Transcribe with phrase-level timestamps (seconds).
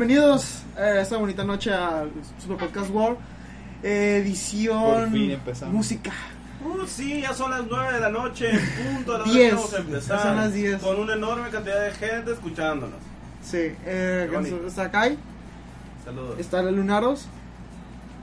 [0.00, 2.10] Bienvenidos a esta bonita noche al
[2.42, 3.18] Super Podcast World,
[3.82, 5.74] edición Por fin empezamos.
[5.74, 6.10] música.
[6.64, 9.18] Uh, sí, ya son las 9 de la noche, en punto.
[9.18, 10.22] la hora Diez, que vamos a empezar.
[10.22, 10.80] son las diez.
[10.80, 12.98] Con una enorme cantidad de gente escuchándonos.
[13.42, 14.30] Sí, eh,
[14.66, 15.18] está Kai,
[16.02, 16.38] Saludos.
[16.38, 17.26] está el Lunaros,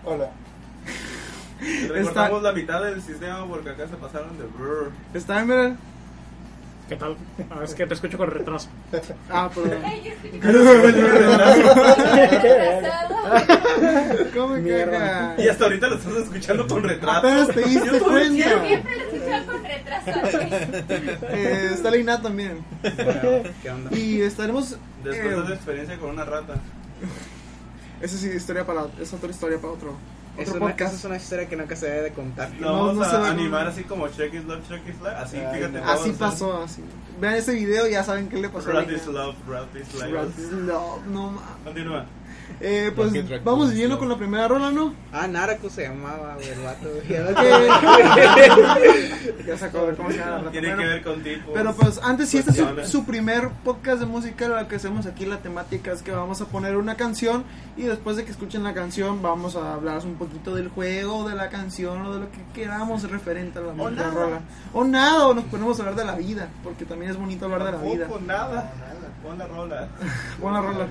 [0.03, 0.31] Hola.
[1.61, 4.91] Y Recortamos la mitad del sistema porque acá se pasaron de brr.
[5.13, 5.77] está Emerald.
[6.87, 7.17] ¿Qué tal?
[7.49, 8.69] Ah, es que te escucho con retraso.
[9.29, 9.81] Ah, perdón.
[14.33, 15.35] ¿Cómo que?
[15.37, 17.17] Y hasta ahorita lo estás escuchando con retraso.
[17.17, 18.65] Apenas te diste Yo cuenta.
[18.67, 20.11] Siempre lo escuchan con retraso.
[21.29, 22.63] Eh, está Leina también.
[22.81, 23.97] Bueno, ¿Qué onda?
[23.97, 24.77] Y estaremos.
[25.03, 26.55] Después eh, de esa experiencia con una rata.
[28.01, 28.87] esa sí, historia para.
[29.01, 29.97] Es otra historia para otro.
[30.37, 30.93] Es Otro una, podcast.
[30.95, 32.49] es una historia que nunca se debe de contar.
[32.59, 34.99] No, vamos no se va a a- animar así como Check is Love, Check is
[34.99, 35.13] Love.
[35.17, 35.79] Así, Ay, fíjate.
[35.81, 35.89] no.
[35.91, 36.83] Así pasó, así.
[37.19, 39.93] Vean ese video y ya saben qué le pasó a Rat is love, rat is
[39.95, 40.11] life.
[40.11, 41.41] Rat is love, no mames.
[41.63, 42.05] Continúa.
[42.59, 43.13] Eh, pues
[43.43, 44.93] vamos yendo con la primera rola, ¿no?
[45.11, 46.87] Ah, Narco se llamaba, güey, el vato.
[46.87, 47.09] Ok.
[49.47, 50.51] ya se acabó cómo se llama la rata.
[50.51, 51.51] Tiene que ver con tipos.
[51.53, 55.25] Pero pues antes, si este es su, primer podcast de música, lo que hacemos aquí,
[55.25, 57.43] la temática es que vamos a poner una canción
[57.75, 61.35] y después de que escuchen la canción vamos a hablar un poquito del juego, de
[61.35, 64.39] la canción o de lo que queramos referente a la, O la rola.
[64.73, 67.63] O nada, o nos ponemos a hablar de la vida, porque también es bonito hablar
[67.63, 68.07] de la vida.
[68.07, 68.71] Tampoco, nada.
[69.23, 69.87] Pon la rola.
[70.39, 70.87] Buena rola.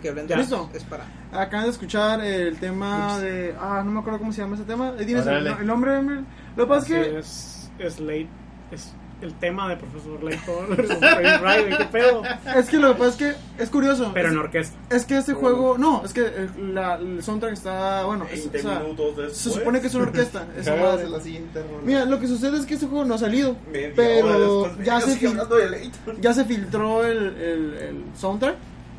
[0.00, 0.68] Que hablen de ¿Listo?
[0.74, 1.04] es para.
[1.32, 3.54] Acaban de escuchar el tema de.
[3.60, 4.94] Ah, no me acuerdo cómo se llama ese tema.
[4.98, 5.96] Eh, ¿Tienes el, el nombre?
[5.98, 6.24] Emil?
[6.56, 7.18] Lo que pasa es que.
[7.18, 8.28] es, es late.
[8.72, 8.92] Es
[9.22, 10.76] el tema de Profesor Layton.
[11.76, 12.22] ¿qué pedo?
[12.56, 14.10] Es que lo que pasa es que es curioso.
[14.14, 14.78] Pero es, en orquesta.
[14.88, 15.76] es que este juego.
[15.76, 18.04] No, es que el, la- el soundtrack está.
[18.04, 19.36] Bueno, es- 20 o sea, minutos después.
[19.36, 20.46] se supone que es una orquesta.
[20.66, 21.82] a la siguiente rola.
[21.84, 23.56] Mira, lo que sucede es que este juego no ha salido.
[23.70, 28.54] Media hora Pero después, ya se, ya se filtró el, el, el soundtrack.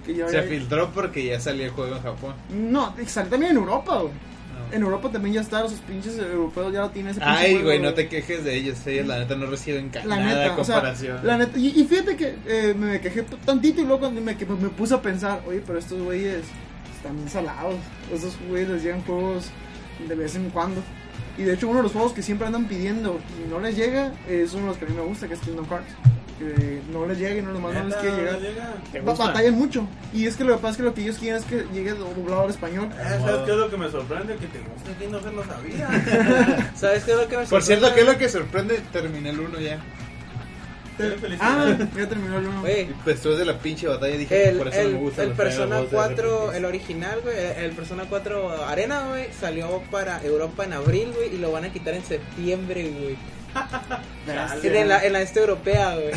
[0.06, 2.34] Que ya Se filtró porque ya salió el juego en Japón.
[2.50, 4.14] No, sale también en Europa, güey.
[4.14, 4.76] No.
[4.76, 7.94] En Europa también ya está, los pinches europeos ya lo tienen ese Ay, güey, no
[7.94, 8.86] te quejes de ellos.
[8.88, 11.20] Ellos, la neta, no reciben La nada neta, de o sea, comparación.
[11.24, 14.46] la neta, y, y fíjate que eh, me quejé tantito y luego cuando me, que-
[14.46, 16.44] me puse a pensar, oye, pero estos güeyes
[16.96, 17.76] están bien salados.
[18.14, 19.50] Estos güeyes les llegan juegos
[20.08, 20.82] de vez en cuando.
[21.38, 24.14] Y de hecho, uno de los juegos que siempre andan pidiendo y no les llega
[24.30, 25.88] es uno de los que a mí me gusta, que es Kingdom Hearts.
[26.42, 28.40] Que no les llega y no, nomás no les quiere llegar.
[28.92, 29.28] ¿Te Ba- gusta?
[29.28, 29.88] Batallan mucho.
[30.12, 31.94] Y es que lo que pasa es que lo que ellos quieren es que llegue
[31.94, 32.90] doblado al español.
[33.00, 34.36] Eh, ¿Sabes qué es lo que me sorprende?
[34.38, 36.72] Que te gusta que no se lo sabía.
[36.76, 37.94] ¿Sabes qué es lo que me Por cierto, sorprende?
[37.94, 38.82] ¿qué es lo que sorprende?
[38.92, 39.80] Terminé el 1 ya.
[41.40, 41.66] Ah,
[41.98, 42.62] ya terminó el uno.
[42.62, 45.04] Oye, Y pues después de la pinche batalla dije El, por eso el, no me
[45.06, 46.56] gusta el Persona juegos de 4, RTS.
[46.58, 51.34] el original, güey, el, el Persona 4 Arena, güey, salió para Europa en abril, güey,
[51.34, 53.18] y lo van a quitar en septiembre, güey.
[54.64, 56.12] En la, en la este europea, güey.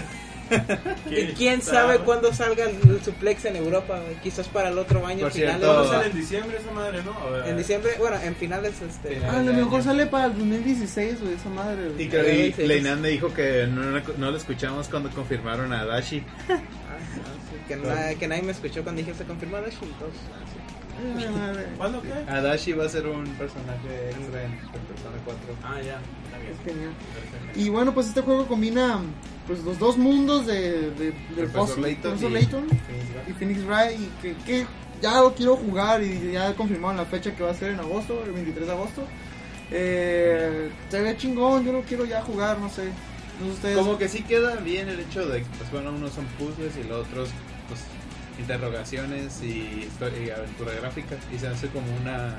[1.10, 4.14] Y quién sabe cuándo salga el, el suplex en Europa, güey.
[4.16, 5.56] Quizás para el otro año, Por finales.
[5.58, 7.12] cierto, ¿Cuándo sale en diciembre esa madde, no?
[7.18, 7.48] A ver.
[7.48, 9.14] En diciembre, bueno, en finales, este.
[9.14, 9.30] Final.
[9.34, 11.88] Ah, a lo mejor sale para el 2016, güey, esa madre.
[11.88, 12.02] güey.
[12.04, 12.66] Y creo que Sí, sí.
[12.66, 16.22] Leinan me dijo que no, no, no lo escuchamos cuando confirmaron a Dashi.
[16.50, 20.44] ah, sí, que, na- que nadie me escuchó cuando dije se confirmó Dashi, entonces, ah,
[20.52, 20.73] sí.
[21.76, 22.12] ¿Cuándo qué?
[22.30, 25.42] A Dashi va a ser un personaje extra en Persona 4.
[25.62, 26.00] Ah, ya.
[26.24, 26.52] Está bien.
[26.52, 26.92] Es genial.
[27.14, 27.60] Perfecto.
[27.60, 29.00] Y bueno, pues este juego combina
[29.46, 32.66] pues los dos mundos de, de, del Profesor Layton Profesor y- Layton
[33.28, 34.66] y Phoenix Wright y que, que
[35.02, 38.22] ya lo quiero jugar y ya confirmaron la fecha que va a ser en agosto,
[38.24, 39.02] el 23 de agosto.
[39.70, 42.84] Eh, se ve chingón, yo lo quiero ya jugar, no sé.
[43.40, 43.76] No sé ustedes.
[43.78, 46.84] Como que sí queda bien el hecho de que, pues bueno, unos son puzzles y
[46.88, 47.28] los otros,
[47.68, 47.80] pues,
[48.38, 49.88] interrogaciones y,
[50.24, 51.16] y aventura gráfica.
[51.34, 52.36] Y se hace como una...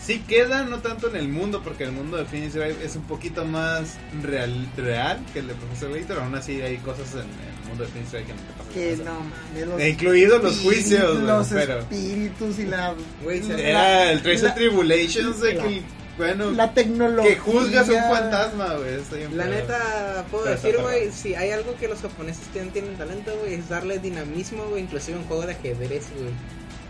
[0.00, 3.02] Sí queda, no tanto en el mundo, porque el mundo de Phoenix Wright es un
[3.02, 6.18] poquito más real, real que el de Professor Layton.
[6.18, 8.72] Aún así hay cosas en el mundo de Phoenix Wright que no te pasan.
[8.74, 12.94] que no mames, los incluidos los juicios, los espíritus y la
[13.24, 15.82] se- la- Era el Trace la- of Tribulations de la- que,
[16.18, 18.96] bueno, la tecnología que juzgas un fantasma, güey.
[19.34, 19.54] La pedo.
[19.54, 23.54] neta, puedo Pero decir, güey, si hay algo que los japoneses tienen, tienen talento, güey,
[23.54, 26.32] es darle dinamismo, güey, inclusive en juego de ajedrez, güey.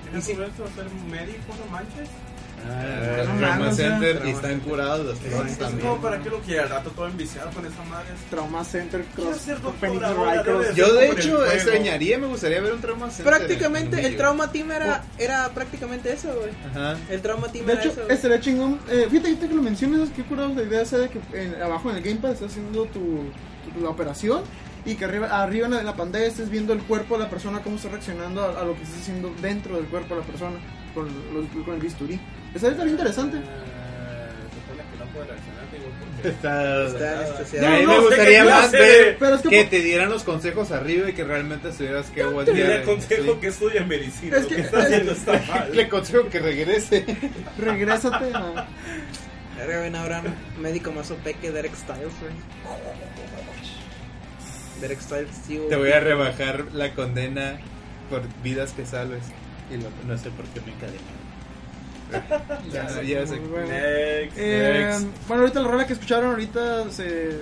[0.04, 2.08] ¿Tienes que esto ser médico, no manches?
[2.64, 4.68] Ah, No Trauma sea, Center y están Center.
[4.70, 5.80] curados los traumas también.
[5.88, 8.06] como para qué lo quiere al rato todo enviciado con esa madre.
[8.30, 10.68] Trauma Center Cross ser doctor Phoenix ahora, Wright debe Cross.
[10.68, 13.24] de Yo de hecho extrañaría, me gustaría ver un Trauma Center.
[13.34, 16.50] Prácticamente, en el Trauma Team era, era prácticamente eso, güey.
[16.70, 16.96] Ajá.
[17.10, 18.14] El Trauma Team De era hecho, eso, güey.
[18.14, 18.78] estaría chingón.
[18.90, 21.90] Eh, fíjate, ahorita que lo mencionas, qué curado la idea esa de que en- abajo
[21.90, 23.00] en el Gamepad estás haciendo tu,
[23.74, 24.42] tu- la operación
[24.84, 27.30] y que arriba, arriba en la, en la pantalla estés viendo el cuerpo de la
[27.30, 30.26] persona, cómo está reaccionando a, a lo que estás haciendo dentro del cuerpo de la
[30.26, 30.56] persona
[30.94, 32.18] con, los- con el bisturí.
[32.54, 33.36] Estaría tan interesante.
[33.38, 33.40] Eh,
[34.58, 36.28] no digo, porque...
[36.28, 36.86] Está...
[36.86, 37.66] Está anestesiado.
[37.66, 40.22] a mí No, me no, gustaría más ver Pero es que que te dieran los
[40.22, 42.82] consejos arriba y que realmente tuvieras que Te voltear.
[42.82, 43.38] aconsejo sí.
[43.40, 44.36] que estudie medicina.
[44.36, 45.70] Es que- que está haciendo está mal.
[45.74, 47.04] Le aconsejo que regrese.
[47.58, 48.66] Regrésate a.
[49.66, 50.22] Ven ahora
[50.60, 52.32] médico más OP que Derek Styles, güey.
[54.80, 55.62] Derek Styles, tío.
[55.68, 57.58] Te voy a rebajar la condena
[58.10, 59.22] por vidas que salves.
[59.72, 60.98] Y lo- no sé por qué me encadené.
[62.72, 63.36] ya, ya sé.
[63.38, 63.68] Bueno.
[63.68, 64.36] Next.
[64.38, 65.06] Eh, Next.
[65.28, 67.38] bueno, ahorita la rola que escucharon ahorita se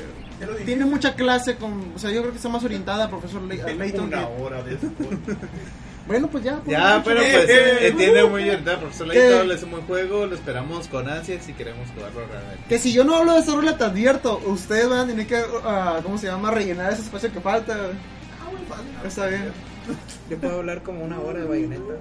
[0.65, 3.75] tiene mucha clase con, o sea, yo creo que está más orientada a profesor Le-
[3.75, 4.05] Layton.
[4.07, 5.09] Una que- hora después.
[6.07, 6.57] bueno, pues ya.
[6.59, 7.03] pues, Ya, mucho.
[7.05, 8.81] pero pues Eh, entiende muy bien, ¿verdad?
[8.81, 9.19] Profesor ¿Qué?
[9.31, 12.65] Layton es un buen juego, lo esperamos con ansias y queremos jugarlo realmente.
[12.69, 15.43] Que si yo no hablo de esa rola, te advierto, ustedes van a tener que,
[15.65, 16.53] ah, ¿cómo se llama?
[16.53, 17.77] Rellenar ese espacio que falta.
[19.05, 19.53] Está bien.
[20.29, 21.95] Yo puedo hablar como una hora de bayoneta.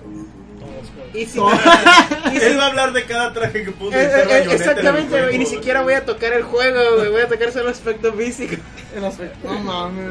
[1.14, 1.50] Y si, No.
[2.34, 5.10] y si- Él va a hablar de cada traje que puso Eh, eh, el exactamente,
[5.10, 7.10] juego, y ni siquiera voy a tocar el juego, güey.
[7.12, 8.56] Voy a tocar solo aspecto físico.
[8.96, 9.48] El aspecto.
[9.52, 10.06] No mames.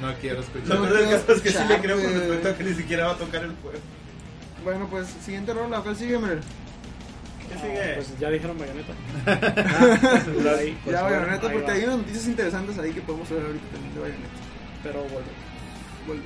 [0.00, 0.68] No quiero escuchar.
[0.78, 3.06] No del quiero caso es que sí le creo con respecto a que ni siquiera
[3.06, 3.78] va a tocar el juego.
[4.64, 6.40] Bueno, pues siguiente rola, ¿cuál sigue, Mer?
[7.50, 7.94] ¿Qué sigue?
[7.96, 8.92] Pues ya dijeron bayoneta.
[10.58, 13.42] Ahí, pues, ya, bueno, Bayonetta, ahí porque hay unas noticias interesantes ahí que podemos ver
[13.44, 14.28] ahorita también de Bayonetta.
[14.82, 15.30] Pero vuelve.
[16.06, 16.24] Vuelve.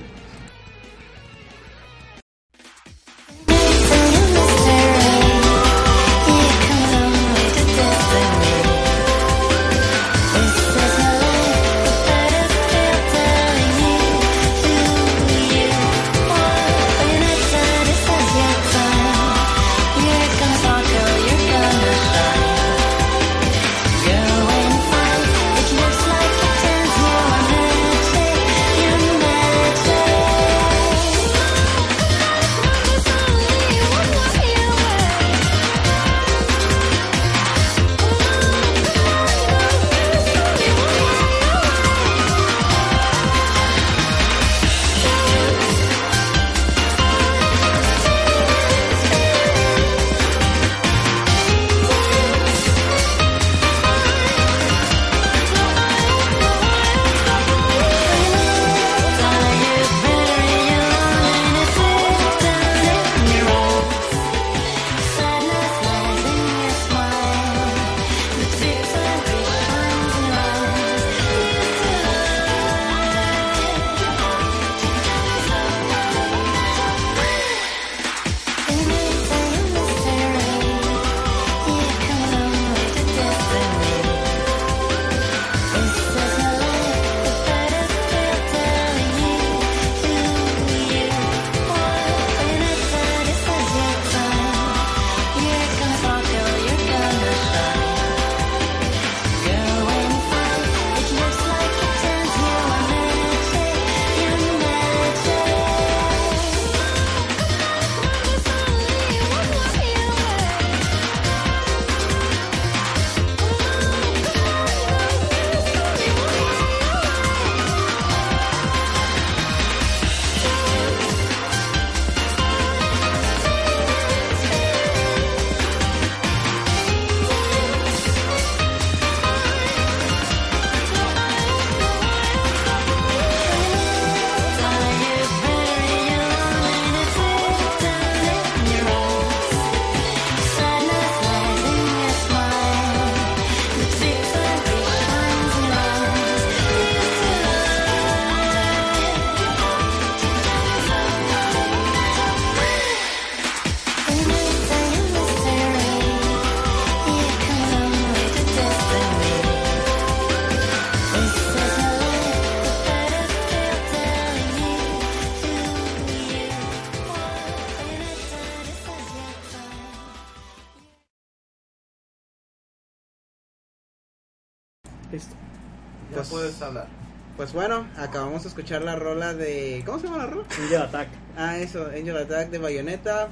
[178.55, 179.83] Escuchar la rola de.
[179.85, 180.45] ¿Cómo se llama la rola?
[180.63, 181.09] Angel Attack.
[181.37, 183.27] Ah, eso, Angel Attack de Bayonetta.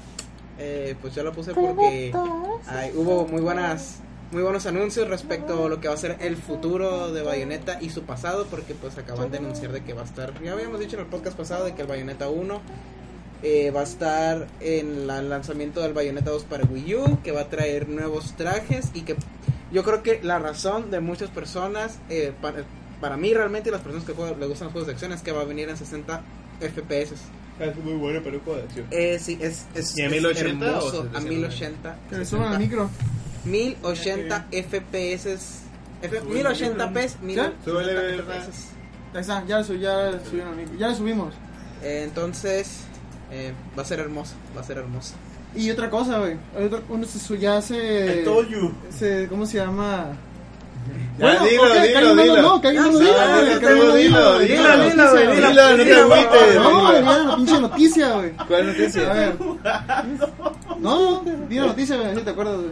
[0.59, 2.11] Eh, pues yo lo puse porque
[2.67, 3.99] ay, hubo muy buenas
[4.31, 7.89] muy buenos anuncios respecto a lo que va a ser el futuro de Bayonetta y
[7.89, 10.95] su pasado, porque pues acaban de anunciar de que va a estar, ya habíamos dicho
[10.95, 12.59] en el podcast pasado de que el Bayonetta 1
[13.43, 17.31] eh, va a estar en la- el lanzamiento del Bayonetta 2 para Wii U, que
[17.31, 19.15] va a traer nuevos trajes y que
[19.71, 22.63] yo creo que la razón de muchas personas, eh, para,
[23.03, 25.21] para mí realmente y las personas que juegan- les gustan los juegos de acción es
[25.21, 26.21] que va a venir en 60
[26.61, 27.15] FPS.
[27.59, 28.87] Es muy bueno para un juego de acción.
[28.91, 31.29] Eh, sí, es, es, ¿Y a es 1080 o hermoso, a 720?
[31.29, 31.95] 1080.
[32.09, 32.89] Que le suban al micro.
[33.43, 35.59] 1080 FPS.
[36.01, 37.09] F, 1080p.
[37.09, 38.43] Súbele, 1080 ¿verdad?
[38.47, 38.67] FPS.
[39.13, 40.75] Ahí está, ya, le su- ya, le subieron al micro.
[40.77, 41.33] ya le subimos.
[41.83, 42.79] Eh, entonces,
[43.31, 44.33] eh, va a ser hermoso.
[44.55, 45.13] Va a ser hermoso.
[45.55, 46.37] Y otra cosa, güey.
[46.57, 48.71] hay otra- Uno se, su- ya se, I told you.
[48.89, 49.27] se.
[49.27, 50.17] ¿Cómo se llama?
[51.19, 52.41] Ya, dilo, dilo, dilo.
[52.41, 56.19] No, Ah, más lo dilo, dilo, dilo, dilo, Dilo, no te dilo, güey.
[56.25, 56.55] agüites.
[56.55, 58.31] No, güey, ya la pinche noticia, güey.
[58.47, 59.13] ¿Cuál A noticia?
[59.13, 59.35] ver.
[60.79, 62.71] No, di la noticia, güey, si te acuerdas, güey.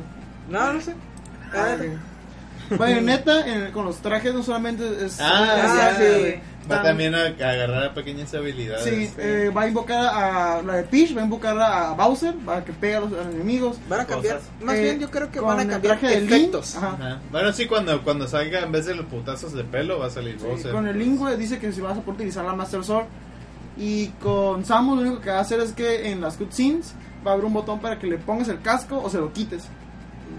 [0.50, 0.96] No, no sé.
[1.53, 1.98] A ver.
[2.77, 5.20] Bayonetta en- con los trajes no solamente es.
[5.20, 6.03] Ah, Ah, sí.
[6.20, 6.41] güey.
[6.70, 8.84] Va Tam- también a, a agarrar a pequeñas habilidades.
[8.84, 12.63] Sí, eh, va a invocar a la de Peach, va a invocar a Bowser para
[12.63, 13.77] que pegue a los, a los enemigos.
[13.89, 14.36] Van a cambiar.
[14.38, 14.50] Cosas.
[14.62, 16.75] Más Eh, bien, yo creo que van a cambiar traje de Link, efectos.
[16.75, 16.88] ajá.
[17.00, 17.20] Ajá.
[17.32, 20.38] Bueno, sí, cuando, cuando salga, en vez de los putazos de pelo, va a salir
[20.39, 20.72] Sí, Bowser.
[20.72, 23.06] con el Link, dice que si vas a poder utilizar la Master Sword.
[23.77, 26.94] Y con Samus lo único que va a hacer es que en las cutscenes
[27.25, 29.63] va a haber un botón para que le pongas el casco o se lo quites.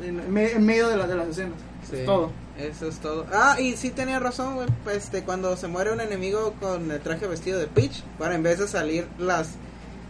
[0.05, 1.59] En, en medio de, la- de las escenas.
[1.91, 2.31] Sí, Es todo.
[2.59, 3.27] Eso es todo.
[3.33, 4.69] Ah, y sí tenía razón, güey.
[4.85, 8.43] pues, Este, cuando se muere un enemigo con el traje vestido de Peach, bueno, en
[8.43, 9.55] vez de salir las.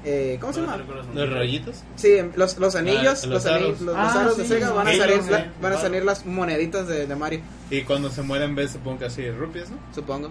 [0.05, 0.79] Eh, ¿Cómo se llama?
[1.15, 1.77] ¿Los rollitos?
[1.95, 3.81] Sí, los, los anillos, Ah, los, los anillos, aros.
[3.83, 5.31] los, Ah, los aros de Sega van a salir, sí.
[5.31, 8.73] la- van a salir las moneditas de, de Mario, Y cuando se muere, en vez
[8.73, 9.77] supongo que así rupias, ¿no?
[9.95, 10.31] supongo.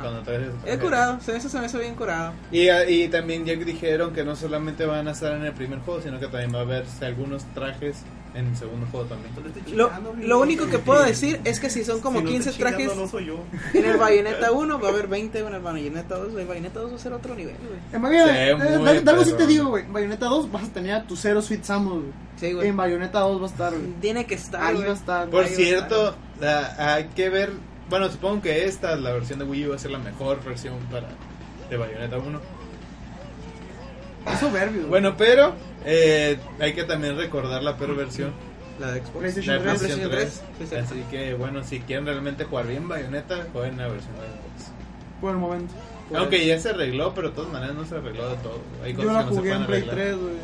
[0.00, 2.32] Cuando traes He curado, se- se me hizo bien curado.
[2.50, 6.00] Y, y también ya dijeron que no solamente van a estar en el primer juego,
[6.02, 7.98] sino que también va a haber algunos trajes
[8.34, 9.32] en el segundo juego también.
[9.76, 12.64] Lo, lo único que puedo decir es que si son como Si no 15 estoy
[12.64, 13.38] chingando, trajes No soy yo.
[13.72, 16.34] en el Bayonetta 1, va a haber 20 en el Bayonetta 2.
[16.34, 17.78] El Bayonetta 2 va a ser otro nivel, güey.
[17.92, 18.38] En Bayonetta, Sí,
[18.98, 19.84] eh, algo sí te digo, güey.
[19.84, 22.12] En Bayonetta 2 vas a tener a tu Zero Sweet Samus, güey.
[22.36, 22.68] Sí, güey.
[22.68, 23.92] En Bayonetta 2 va a estar, güey.
[24.00, 24.86] Tiene que estar, Ahí güey.
[24.86, 25.28] va a estar.
[25.30, 27.52] Por cierto, la- hay que ver.
[27.88, 30.74] Bueno, supongo que esta, la versión de Wii U, va a ser la mejor versión
[30.90, 31.06] para
[31.70, 32.40] de Bayonetta 1.
[34.32, 34.86] Es soberbio.
[34.86, 35.52] Bueno, pero
[35.84, 38.32] eh, hay que también recordar la peor versión.
[38.80, 39.18] La de Xbox.
[39.18, 39.78] PlayStation La 3.
[39.78, 40.42] PlayStation 3.
[40.58, 40.74] Sí, sí.
[40.76, 44.72] Así que bueno, si quieren realmente jugar bien Bayonetta, jueguen la versión de Xbox.
[45.20, 45.74] Por el momento.
[46.08, 48.58] Pues, Aunque ya se arregló, pero de todas maneras no se arregló de todo.
[48.82, 49.96] Hay Yo cosas la que no se jugué pueden en Play arreglar.
[50.06, 50.34] 3, güey.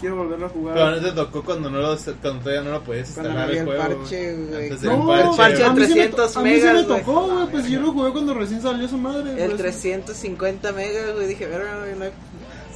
[0.00, 0.74] Quiero volverla a jugar.
[0.74, 3.64] Pero no te tocó cuando, no lo, cuando todavía no lo podías instalar el el
[3.64, 3.82] juego.
[3.82, 4.62] parche, güey.
[4.64, 5.36] Antes no, parche.
[5.36, 7.46] parche a mí sí me 300 to- a mí sí me megas, tocó, güey.
[7.46, 9.30] Pues yo lo jugué cuando recién salió su madre.
[9.30, 9.56] El por eso.
[9.56, 11.26] 350 megas, güey.
[11.28, 12.10] Dije, verga, güey, no hay.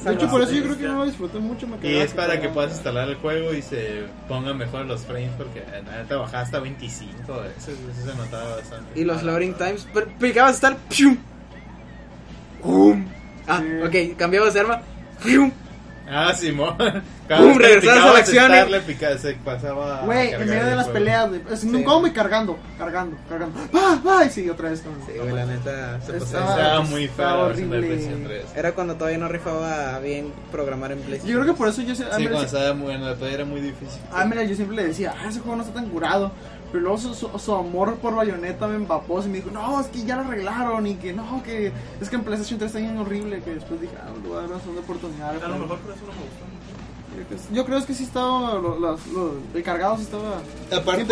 [0.03, 1.67] De hecho, por eso yo creo que no lo disfruté mucho.
[1.67, 5.31] Me Y es para que puedas instalar el juego y se pongan mejor los frames
[5.37, 7.21] porque eh, neta bajaba hasta 25,
[7.57, 8.99] eso, eso se notaba bastante.
[8.99, 9.87] Y los loading times.
[9.93, 10.77] Pero picabas estar.
[10.89, 11.17] ¡pium!
[12.61, 13.05] ¡Pum!
[13.47, 14.09] Ah, Sí.
[14.11, 14.81] ok, cambiabas de arma.
[15.23, 15.51] ¡pium!
[16.11, 16.75] Ah, Simón.
[17.27, 17.57] ¡Pum!
[17.57, 19.17] Regresabas a la acción, eh.
[19.19, 20.01] Se pasaba.
[20.05, 20.93] Güey, en medio de las juego.
[20.93, 21.41] peleas, güey.
[21.51, 21.89] Haciendo un Sí.
[21.89, 23.59] combo y cargando, cargando, cargando.
[23.73, 24.23] ¡Ah, ah!
[24.25, 24.81] Y sí, otra vez.
[24.81, 25.05] también.
[25.07, 26.01] Sí, güey, la neta.
[26.01, 26.61] Se Estaba- pasaba.
[26.61, 27.79] Estaba muy feo horrible.
[27.79, 28.45] PlayStation 3.
[28.55, 31.29] Era cuando todavía no rifaba bien programar en PlayStation.
[31.37, 33.99] Yo creo que por eso yo, Sí, cuando estaba muy bueno, todavía era muy difícil.
[34.11, 36.31] Ah, mira, yo siempre le decía, ah, ese juego no está tan curado.
[36.71, 39.87] Pero luego su, su, su amor por Bayonetta me empapó y me dijo, no, es
[39.87, 42.97] que ya lo arreglaron y que no, que es que en PlayStation 3 está bien
[42.97, 43.41] horrible.
[43.41, 45.29] Que después dije, ah, voy a dar una segunda oportunidad.
[45.43, 46.45] A lo mejor por eso no me gustó.
[47.53, 50.41] Yo creo que- sí estaba, lo, los- los- el cargado sí estaba.
[50.77, 51.05] Aparte-.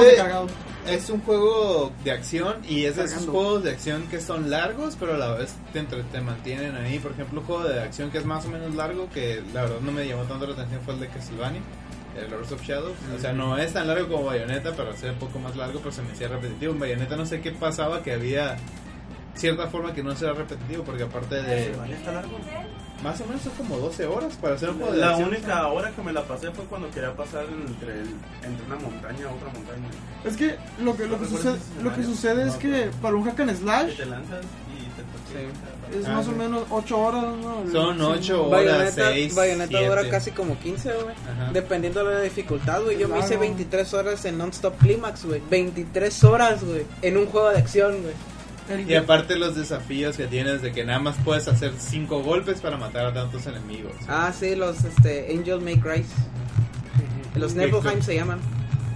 [0.88, 4.96] Es un juego de acción y es de esos juegos de acción que son largos,
[4.98, 7.00] pero a la vez te, entre- te mantienen ahí.
[7.00, 9.78] Por ejemplo, un juego de acción que es más o menos largo, que la verdad
[9.82, 11.62] no me llamó tanto la atención, fue el de Castlevania,
[12.20, 12.96] el Lords of Shadows.
[13.16, 15.92] O sea, no es tan largo como Bayonetta, pero es un poco más largo, pero
[15.92, 16.74] se me hacía repetitivo.
[16.74, 18.58] En Bayonetta no sé qué pasaba, que había
[19.36, 21.72] cierta forma que no sea repetitivo, porque aparte de...
[21.92, 22.38] ¿Está largo?
[23.04, 25.30] Más o menos son como 12 horas para hacer un juego de La acción.
[25.30, 29.28] única hora que me la pasé fue cuando quería pasar entre, el- entre una montaña
[29.30, 29.88] a otra montaña.
[30.26, 33.40] Es que lo que, lo que, sucede, lo que sucede es que para un hack
[33.42, 34.40] and Que slash te lanzas
[35.32, 36.00] Sí.
[36.00, 36.32] es Ah, más sí.
[36.32, 37.72] o menos 8 horas, ¿no?
[37.72, 40.10] Son Sí, 8 horas, Bayonetta, 6, Bayonetta dura 7.
[40.10, 41.16] casi como 15, güey.
[41.54, 42.98] Dependiendo de la dificultad, güey.
[42.98, 43.42] Yo me hice Claro.
[43.42, 45.42] 23 horas en Non-Stop Climax, güey.
[45.50, 46.86] 23 horas, güey.
[47.02, 48.14] En un juego de acción, güey.
[48.86, 52.76] Y aparte los desafíos que tienes de que nada más puedes hacer 5 golpes para
[52.78, 53.94] matar a tantos enemigos.
[54.10, 56.10] Ah, sí, los este, Angel Make Rise.
[57.36, 58.40] Los Nibelheim se llaman.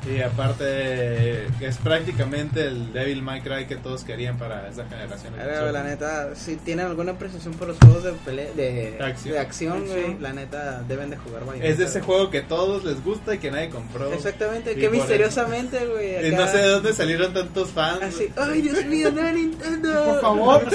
[0.09, 5.33] Y aparte, es prácticamente el Devil May Cry que todos querían para esa generación.
[5.37, 9.33] Pero, la neta, si tienen alguna apreciación por los juegos de pele- de, Acción.
[9.35, 10.17] de acción, güey, Acción.
[10.23, 11.67] la neta deben de jugar Bayonetta.
[11.71, 12.05] Es de ese güey.
[12.07, 14.11] juego que todos les gusta y que nadie compró.
[14.11, 16.13] Exactamente, que misteriosamente, güey.
[16.29, 18.01] Y acá- no sé de dónde salieron tantos fans.
[18.01, 20.03] Así, ay, Dios mío, no, Nintendo.
[20.05, 20.67] Por favor,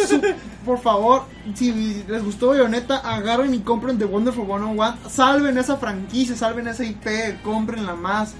[0.64, 1.22] por favor,
[1.54, 4.96] si les gustó Bayonetta, agarren y compren The Wonderful 101.
[5.10, 8.34] Salven esa franquicia, salven esa IP, cómprenla más.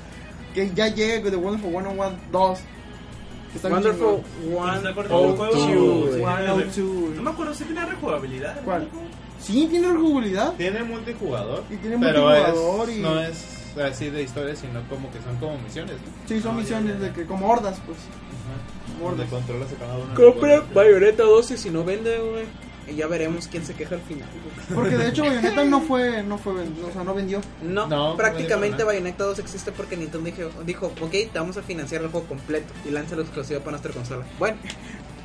[0.56, 2.58] Que ya llegue The Wonderful 101 2.
[3.52, 4.64] que está bien Wonderful chingón.
[4.68, 5.52] One ¿Se acuerdan Oh, del juego?
[5.52, 6.22] two, Sí, güey.
[6.22, 7.16] era de- 102.
[7.16, 8.60] No me acuerdo si tenía rejugabilidad.
[8.64, 8.88] ¿Cuál?
[9.38, 10.54] Sí, tiene rejugabilidad.
[10.54, 11.62] Tiene multijugador.
[11.70, 13.44] Y tiene pero multijugador es- y- no es
[13.78, 15.96] así de historia, sino como que son como misiones.
[15.96, 16.26] ¿no?
[16.26, 17.06] Sí, son Ah, misiones ya, ya.
[17.08, 17.98] de que como hordas, pues.
[18.98, 20.14] Donde controlas a cada uno.
[20.14, 22.44] Compra Bayonetta 2 y si no vende, güey.
[22.88, 24.28] Y ya veremos quién se queja al final.
[24.74, 27.40] Porque de hecho Bayonetta no fue, no fue, o sea, no vendió.
[27.62, 28.84] No, No, no prácticamente nada.
[28.86, 32.72] Bayonetta 2 existe porque Nintendo dijo, dijo, ok, te vamos a financiar el juego completo
[32.84, 34.24] y lanza la exclusiva para nuestra consola.
[34.38, 34.56] Bueno,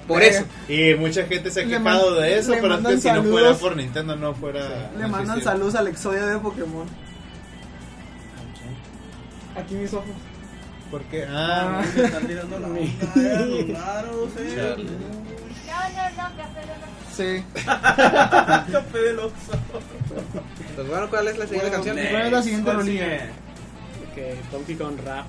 [0.08, 0.46] por Eh, eso.
[0.68, 3.54] Y mucha gente se ha quejado de eso, pero es que mandan si no fuera
[3.54, 4.92] por Nintendo no fuera.
[4.98, 6.88] Le no mandan saludos al Exodia de Pokémon.
[9.56, 10.08] Aquí mis ojos.
[10.90, 11.26] ¿Por qué?
[11.30, 12.82] Ah, Me están tirando la onda,
[13.16, 14.76] eran los raros, eh.
[15.72, 15.96] Chale.
[15.96, 17.44] No, no, no, café de la Sí.
[18.72, 19.52] Café del Oxxo.
[20.76, 22.08] Pues bueno, ¿cuál es la siguiente Bueno, canción?
[22.10, 23.30] ¿cuál es la siguiente ¿Cuál rolilla?
[24.16, 25.26] Que Donkey Kong Rap.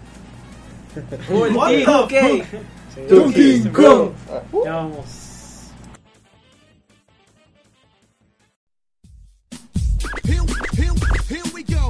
[3.09, 4.11] Donkey Kong.
[4.65, 5.07] Ya vamos.
[10.25, 10.43] Here,
[10.77, 10.93] here,
[11.29, 11.82] here we go.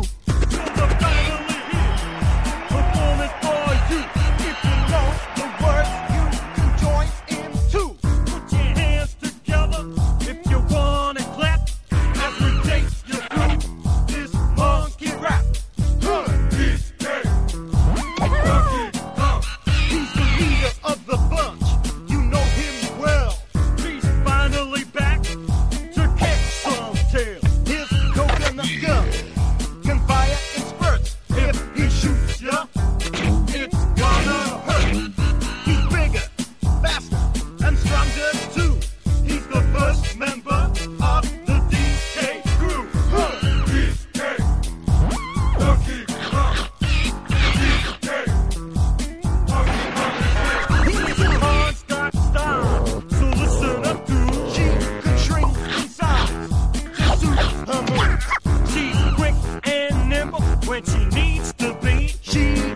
[61.23, 62.72] Needs to be.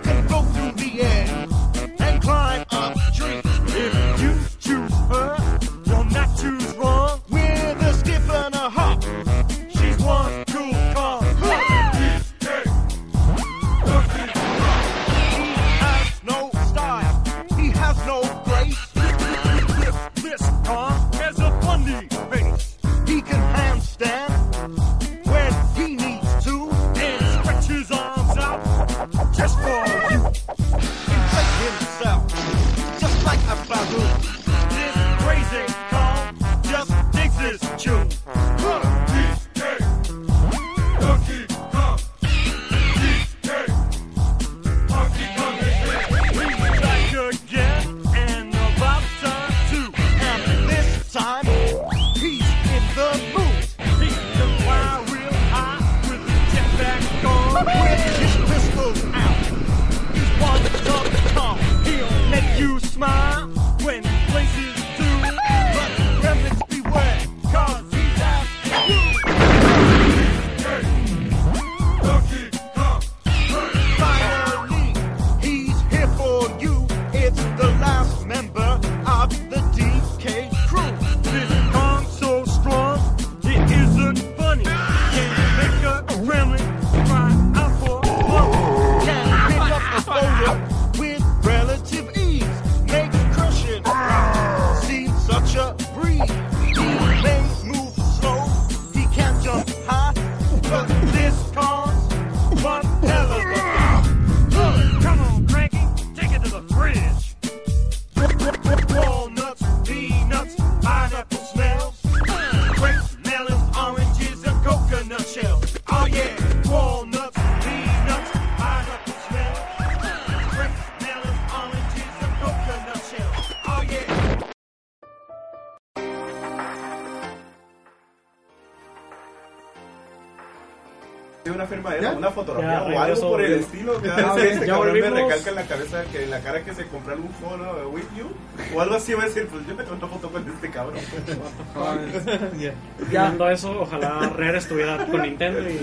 [133.06, 134.00] Algo por el estilo.
[134.02, 135.28] Cada vez este ya cabrón me volvimos.
[135.30, 137.74] recalca en la cabeza que en la cara que se compró algún juego ¿no?
[137.74, 140.30] de Wii U o algo así, va a decir, pues yo me tomé una foto
[140.30, 141.00] con este cabrón.
[142.58, 142.72] Ya.
[143.10, 145.78] Viendo eso, ojalá Rare estuviera con Nintendo y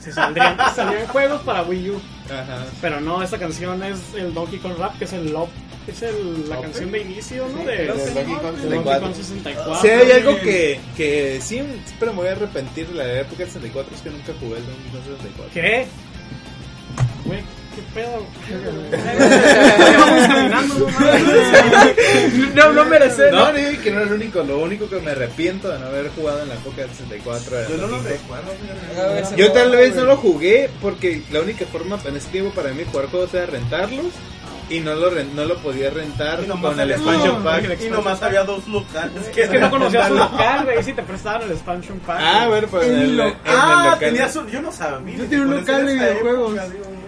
[0.00, 2.00] se saldrían, saldrían juegos para Wii U.
[2.26, 2.64] Ajá.
[2.80, 5.50] Pero no, esta canción es el Donkey Kong Rap, que es el Love,
[5.86, 7.64] es el, la canción de inicio, ¿no?
[7.64, 9.00] De, Del de Donkey Kong Donkey 64.
[9.00, 9.80] Kong 64.
[9.82, 11.62] Si hay algo que, que sí,
[11.98, 14.66] pero me voy a arrepentir de la época del 64 es que nunca jugué el
[14.66, 15.50] Donkey Kong 64.
[15.54, 15.86] ¿Qué?
[22.54, 22.72] No.
[22.72, 23.52] No, merece, No, ¿no?
[23.52, 26.42] digo que no es lo único, lo único que me arrepiento de no haber jugado
[26.42, 30.16] en la época del 64 era Yo no lo recuerdo, Yo tal vez no lo
[30.16, 34.06] jugué porque la única forma en ese tiempo para mí jugar juegos era rentarlos
[34.70, 37.80] y no lo, no lo podía rentar Y nomás con el había- expansion No, pack.
[37.82, 39.28] Y nomás había dos locales.
[39.36, 42.18] Es que no conocías su local, güey, si te prestaban el expansion pack.
[42.22, 43.98] Ah, bueno, pues en El el, lo- en el Ah, local.
[43.98, 44.48] tenías un.
[44.48, 45.16] Yo no sabía.
[45.18, 46.54] Yo tenía un local de videojuegos.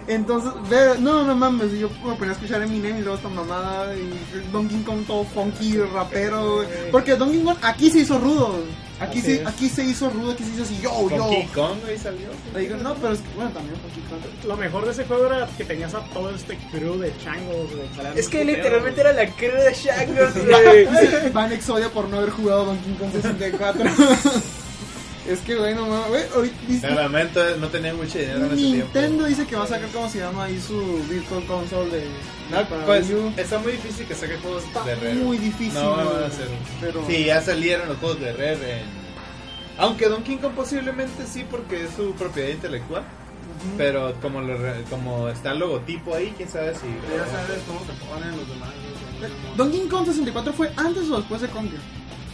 [0.06, 3.94] Entonces, ve, no, no mames, yo me ponía a escuchar Eminem y luego esta mamada
[3.96, 4.10] y
[4.52, 6.68] Donkey Kong todo funky, rapero, güey.
[6.90, 8.64] Porque Donkey Kong aquí se hizo rudo, güey.
[9.00, 9.46] aquí Así se, es.
[9.46, 11.16] aquí se hizo rudo, aquí se hizo así, yo, yo.
[11.16, 12.28] Donkey Kong ahí salió.
[12.52, 14.46] Le digo, no, pero es que, bueno, también Donkey Kong.
[14.46, 18.18] Lo mejor de ese juego era que tenías a todo este crew de changos, güey.
[18.18, 21.30] Es que literalmente era la crew de Shangos, güey.
[21.32, 23.90] Van Exodia por no haber jugado Donkey Kong 64.
[25.28, 28.52] es que, güey, no mames, güey, ahorita dice- Te lamento, no tenía mucho dinero en
[28.52, 29.24] ese Nintendo tiempo.
[29.24, 30.44] dice que va a sacar, ¿cómo se llama?
[30.44, 32.06] Ahí su Virtual Console de...
[32.50, 33.32] No, para pues Wii U.
[33.36, 35.14] está muy difícil que saque juegos Está de Rare.
[35.14, 36.48] muy difícil, No van güey, a hacer.
[36.80, 39.04] pero- Sí, ya salieron los juegos de Rare en...
[39.78, 43.02] Aunque Donkey Kong posiblemente sí porque es su propiedad intelectual.
[43.78, 46.86] Pero como, lo re- como está el logotipo ahí, quién sabe si...
[47.16, 48.68] Ya sabes cómo se ponen los demás.
[49.48, 49.56] ¿no?
[49.56, 51.78] Donkey Kong 64 fue antes o después de Conker?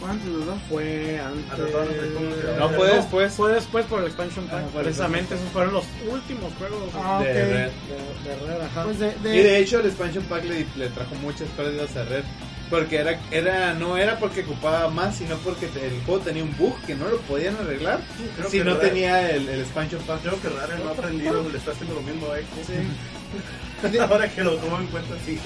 [0.01, 0.29] Fue antes.
[0.67, 1.71] Fue antes.
[1.71, 3.33] Todos los de cómo se No fue No, después.
[3.33, 4.63] Fue después por el expansion pack.
[4.65, 7.33] Ah, Precisamente esos fueron los últimos juegos Ah, de.
[7.33, 7.53] Rare.
[7.53, 8.83] de, de Rare, ajá.
[8.83, 12.03] Pues de, Y de, de hecho el expansion pack le, le trajo muchas pérdidas a
[12.03, 12.23] Red.
[12.71, 16.73] Porque era, era, no era porque ocupaba más, sino porque el juego tenía un bug
[16.87, 17.99] que no lo podían arreglar
[18.37, 20.21] Creo si no Rare- tenía el, el expansion pack.
[20.21, 22.47] Creo que Rare no ha aprendido, le está haciendo lo mismo a Echo.
[24.09, 25.39] Ahora que lo tomo en cuenta, sí,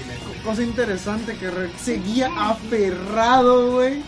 [0.44, 4.02] cosa interesante que re- seguía aferrado, güey,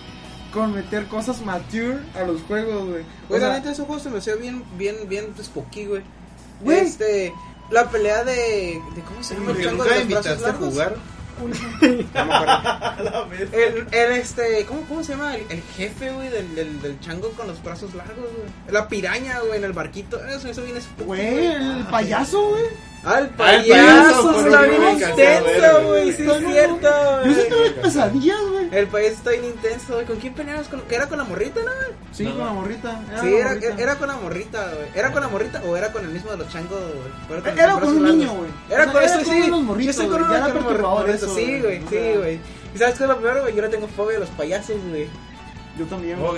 [0.54, 3.04] con meter cosas mature a los juegos, güey.
[3.30, 6.02] Güey, la neta, ese juego se me hacía bien, bien, bien spooky, güey.
[6.62, 6.80] Güey.
[6.80, 7.34] Este,
[7.72, 9.52] la pelea de, de ¿cómo se llama?
[9.52, 10.96] El Porque chango nunca de los brazos a jugar.
[13.52, 15.36] El, el, este, ¿cómo, cómo se llama?
[15.36, 18.50] El, el jefe, güey, del, del, del chango con los brazos largos, güey.
[18.70, 20.18] La piraña, güey, en el barquito.
[20.26, 22.64] Eso, eso bien spooky, güey, el payaso, güey.
[23.06, 27.50] El el payaso, payaso, está bien intenso, güey, sí es cierto, Yo sí güey.
[27.50, 28.68] tuve pesadillas, güey.
[28.72, 30.06] El payaso está bien intenso, güey.
[30.06, 30.68] ¿Con quién peleabas?
[30.68, 31.66] ¿Con, que era con la morrita, no?
[31.72, 31.92] güey?
[32.12, 32.32] Sí, No.
[32.36, 33.02] con la morrita.
[33.12, 33.76] Era Sí, la era, morrita.
[33.84, 34.88] era con la morrita, güey.
[34.96, 36.80] ¿Era con la morrita o era con el mismo de los changos,
[37.28, 37.40] güey?
[37.40, 38.50] Era, Era con un niño, güey.
[38.70, 39.42] Era O sea, con era eso, con sí.
[39.48, 41.82] unos morritos, Yo estoy con unos era con perturbador morritos, eso, Sí, güey.
[41.90, 42.40] sí, güey.
[42.76, 43.56] ¿Y sabes qué es lo peor, güey?
[43.56, 45.08] Yo le tengo fobia a los payasos, güey.
[45.78, 46.36] Yo también, Oh,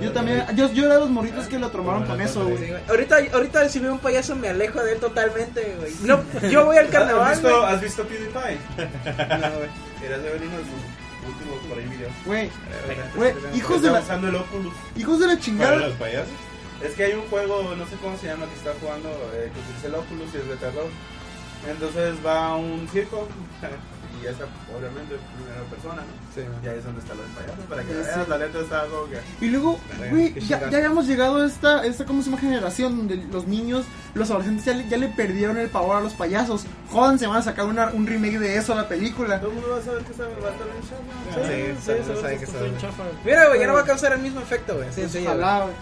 [0.00, 2.74] Yo también, yo, yo era los morritos que lo traumaron con eso, güey.
[2.88, 5.94] Ahorita, ahorita si veo un payaso me alejo de él totalmente, güey.
[6.02, 7.74] No, yo voy al carnaval, ¿Has visto, güey.
[7.74, 8.30] ¿Has visto PewDiePie?
[8.36, 9.70] No, güey.
[10.04, 12.12] Eras de sus últimos por ahí videos.
[12.26, 12.50] Güey,
[13.14, 14.74] güey, hijos de la, usando el Oculus.
[14.96, 15.76] hijos de la ¿Para chingada.
[15.76, 16.32] los payasos?
[16.82, 19.60] Es que hay un juego, no sé cómo se llama, que está jugando, eh, que
[19.60, 20.86] utiliza el Oculus y es de terror.
[21.70, 23.28] Entonces va a un circo
[24.22, 24.44] y esa,
[24.76, 26.12] obviamente, primera persona, ¿no?
[26.34, 28.80] Sí, Y ahí es donde está los payasos, para que Sí, veas, la neta está
[28.82, 29.44] algo que...
[29.46, 29.78] Y luego,
[30.10, 32.40] güey, ya, ya habíamos llegado a esta, esta, ¿cómo se llama?
[32.40, 36.14] Generación donde los niños, los adolescentes ya le, ya le perdieron el pavor a los
[36.14, 36.64] payasos.
[36.90, 39.40] Jodan, se van a sacar una- un remake de eso a la película.
[39.40, 40.66] Todo el mundo va a saber que va a estar
[42.66, 43.02] en chafa.
[43.24, 44.88] Mira, güey, ya no va a causar el mismo efecto, güey.
[44.92, 45.74] Sí, sí, Ojalá, güey.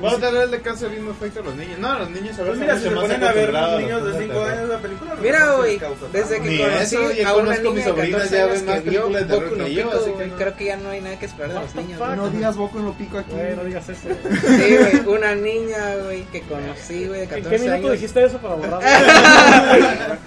[0.00, 1.78] Vez le causa el mismo efecto a los niños.
[1.78, 4.04] No, a los niños a Pues veces mira, si se ponen a ver los niños
[4.04, 5.80] de 5 5 años la película, no Mira, güey,
[6.12, 8.62] desde que conocí eso, yo a una conozco niña mis de sobrinas, 14 ya años
[8.62, 10.36] que vio películas de terror Boku no que yo, Pico, así que güey, no.
[10.36, 12.16] creo que ya no hay nada que esperar de los niños.
[12.16, 13.32] No digas Boku en lo pico aquí.
[13.56, 14.08] No digas eso.
[14.40, 17.92] Sí, güey, una niña, güey, que conocí, güey, de ¿En 14 qué minuto años.
[17.92, 18.80] dijiste eso para borrarlo?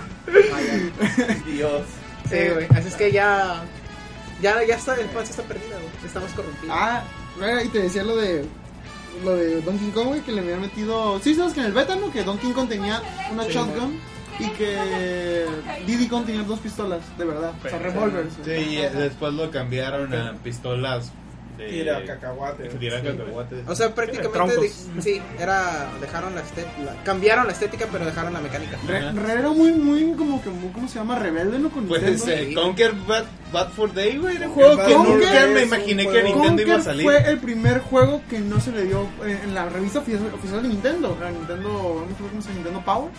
[1.45, 1.81] Dios.
[2.29, 3.63] Sí, güey, así es que ya...
[4.41, 6.05] Ya, ya está, la infancia está perdida, güey.
[6.05, 6.75] Estamos corrompidos.
[6.77, 7.03] Ah,
[7.39, 8.45] güey, y te decía lo de
[9.23, 11.19] lo de Donkey Kong, güey, que le habían metido.
[11.19, 12.11] Sí, sabes que en el beta, ¿no?
[12.11, 13.01] Que Donkey Kong tenía
[13.31, 13.99] una Sí, shotgun
[14.39, 15.45] y que
[15.85, 17.53] Diddy Kong tenía dos pistolas, de verdad.
[17.63, 18.33] O sea, revólveres.
[18.43, 21.11] Sí, y después lo cambiaron a pistolas
[21.57, 22.69] Tira cacahuate.
[22.69, 23.67] tira cacahuates.
[23.67, 28.41] O sea, prácticamente di- sí, era dejaron la estética, cambiaron la estética pero dejaron la
[28.41, 28.77] mecánica.
[28.87, 29.11] Re.
[29.11, 31.17] Re era muy, muy, como que, muy, ¿cómo se llama?
[31.17, 31.69] Rebelde, ¿no?
[31.69, 32.31] Con Pues Nintendo.
[32.31, 36.07] eh, Conquer Bad, Bad for Day, güey, era un juego que Conquer nunca me imaginé
[36.07, 37.03] que Nintendo iba a salir.
[37.03, 40.61] fue el primer juego que no se le dio eh, en la revista oficial, oficial
[40.63, 43.09] de Nintendo, la Nintendo, no llama, Nintendo Power,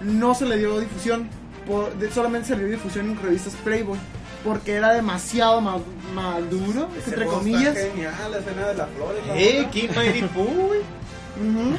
[0.00, 1.28] no se le dio difusión,
[1.66, 3.98] por- de- solamente se le dio difusión en revistas Playboy,
[4.44, 5.78] porque era demasiado ma-
[6.14, 7.76] maduro, Ese entre comillas.
[7.76, 9.26] Está genial, la escena de las flores.
[9.26, 9.68] la Eh.
[9.70, 10.80] King Mighty Pooh, güey.
[11.40, 11.76] Ujú.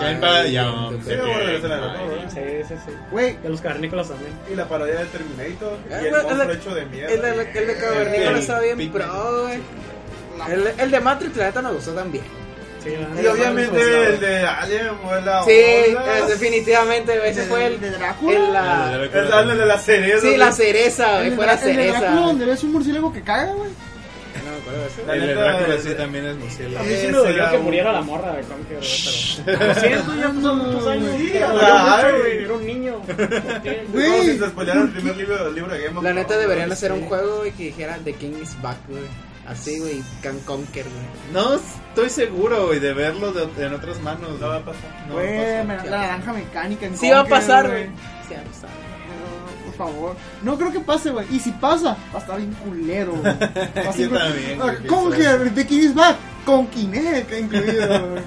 [0.00, 0.70] Ay, va, ya.
[1.04, 1.10] Sí.
[2.30, 2.92] Sí, sí, sí.
[3.10, 4.32] Güey, De los cavernícolas también.
[4.50, 5.78] Y la parodia de Terminator.
[5.90, 7.12] Eh, Y el güey, monstruo el- hecho de mierda.
[7.14, 7.28] El de,
[7.60, 9.60] el de Cavernícola El estaba bien pro, güey.
[10.48, 12.24] El, el de Matrix, la neta, me gustó también.
[12.82, 12.90] Sí,
[13.22, 15.50] Y obviamente el de Alien fue la Sí,
[15.96, 16.18] onda.
[16.18, 17.28] eh, definitivamente.
[17.28, 17.80] Ese ¿De- fue el.
[17.80, 18.36] de Drácula?
[18.36, 20.20] el, la- El El Alien de la cereza.
[20.26, 21.26] sí, la cereza, güey.
[21.28, 22.00] el, Fue la de- el de cereza.
[22.00, 23.70] Drácula donde ves un murciélago que caga, güey.
[24.42, 25.02] No me acuerdo de eso.
[25.06, 26.78] La El de Drácula el- sí también es murciélago.
[26.78, 28.78] A mí sí me dolió era que muriera la morra de Conker,
[29.44, 29.66] pero...
[29.66, 31.10] Lo siento, ya pasaron muchos años.
[31.18, 33.02] Sí, Era un niño.
[33.92, 34.06] Güey.
[34.10, 36.72] Como si se spoileara el primer libro del libro de Game of La neta deberían
[36.72, 39.02] hacer un juego, güey, que dijera The King is Back, güey.
[39.50, 41.04] Así, güey, Can Conquer, güey.
[41.32, 44.38] No estoy seguro, güey, de verlo de- en otras manos.
[44.40, 45.06] No va a pasar.
[45.08, 47.86] No va a Güey, la naranja mecánica en Sí va a pasar, güey.
[48.28, 48.70] Sí va a pasar.
[48.70, 50.16] No, Por favor.
[50.42, 51.26] No creo que pase, güey.
[51.34, 53.22] Y si pasa, va a estar bien culero, güey.
[53.84, 56.16] Va a ser- Yo también, Conker, The King is back.
[56.44, 58.22] Con Kinect incluido, güey.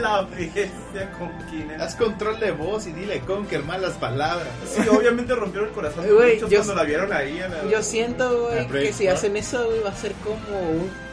[0.00, 1.80] la bestia con Kinect.
[1.80, 4.48] Haz control de voz y dile Conker malas palabras.
[4.66, 7.38] Sí, obviamente rompieron el corazón de muchos yo- cuando la vieron ahí.
[7.38, 11.10] la- Yo siento, güey, que si hacen eso, güey, va a ser como un.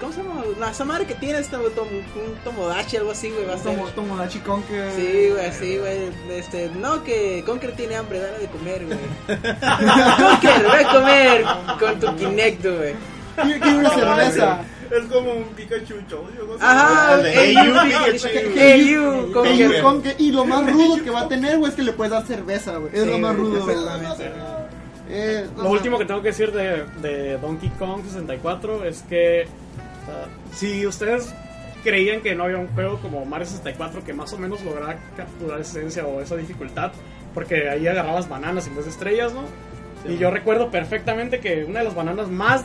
[0.00, 0.42] ¿Cómo se llama?
[0.58, 3.76] La esa madre que tiene este un, un Tomodachi, algo así, güey, va a ser.
[3.76, 4.90] Como Tomodachi Conker.
[4.96, 6.08] Sí, güey, sí, güey.
[6.30, 8.98] Este, no, que Conker tiene hambre, dale de comer, güey.
[10.16, 11.44] Conker, ve a comer
[11.78, 12.94] con tu Kinect, güey.
[13.42, 14.60] Quiero una cerveza.
[14.90, 16.44] Es como un Pikachu chodio.
[16.46, 16.54] ¿no?
[16.60, 17.74] Ajá, You,
[19.42, 20.02] Pikachu.
[20.18, 22.76] Y lo más rudo que va a tener, güey, es que le puedes dar cerveza,
[22.78, 22.94] güey.
[22.94, 23.76] Es Sí, lo más rudo, güey.
[25.10, 29.46] Eh, Lo último que tengo que decir de, de Donkey Kong 64 es que
[30.04, 31.32] sea, si ustedes
[31.82, 35.60] creían que no había un juego como Mario 64 que más o menos lograra capturar
[35.60, 36.92] esa esencia o esa dificultad,
[37.34, 39.42] porque ahí agarrabas bananas en vez de estrellas, ¿no?
[40.08, 42.62] y yo recuerdo perfectamente que una de las bananas más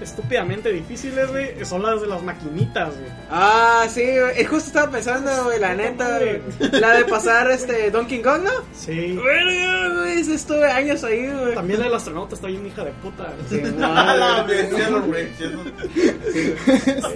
[0.00, 3.10] estúpidamente difíciles, güey, son las de las maquinitas, güey.
[3.30, 4.44] Ah, sí, güey.
[4.44, 6.40] Justo estaba pensando, güey, la neta, güey.
[6.80, 8.50] La de pasar este Donkey Kong, ¿no?
[8.74, 9.16] Sí.
[9.16, 11.54] Verga, güey, estuve años ahí, güey.
[11.54, 13.32] También la del astronauta está bien hija de puta.
[13.48, 13.60] Sí,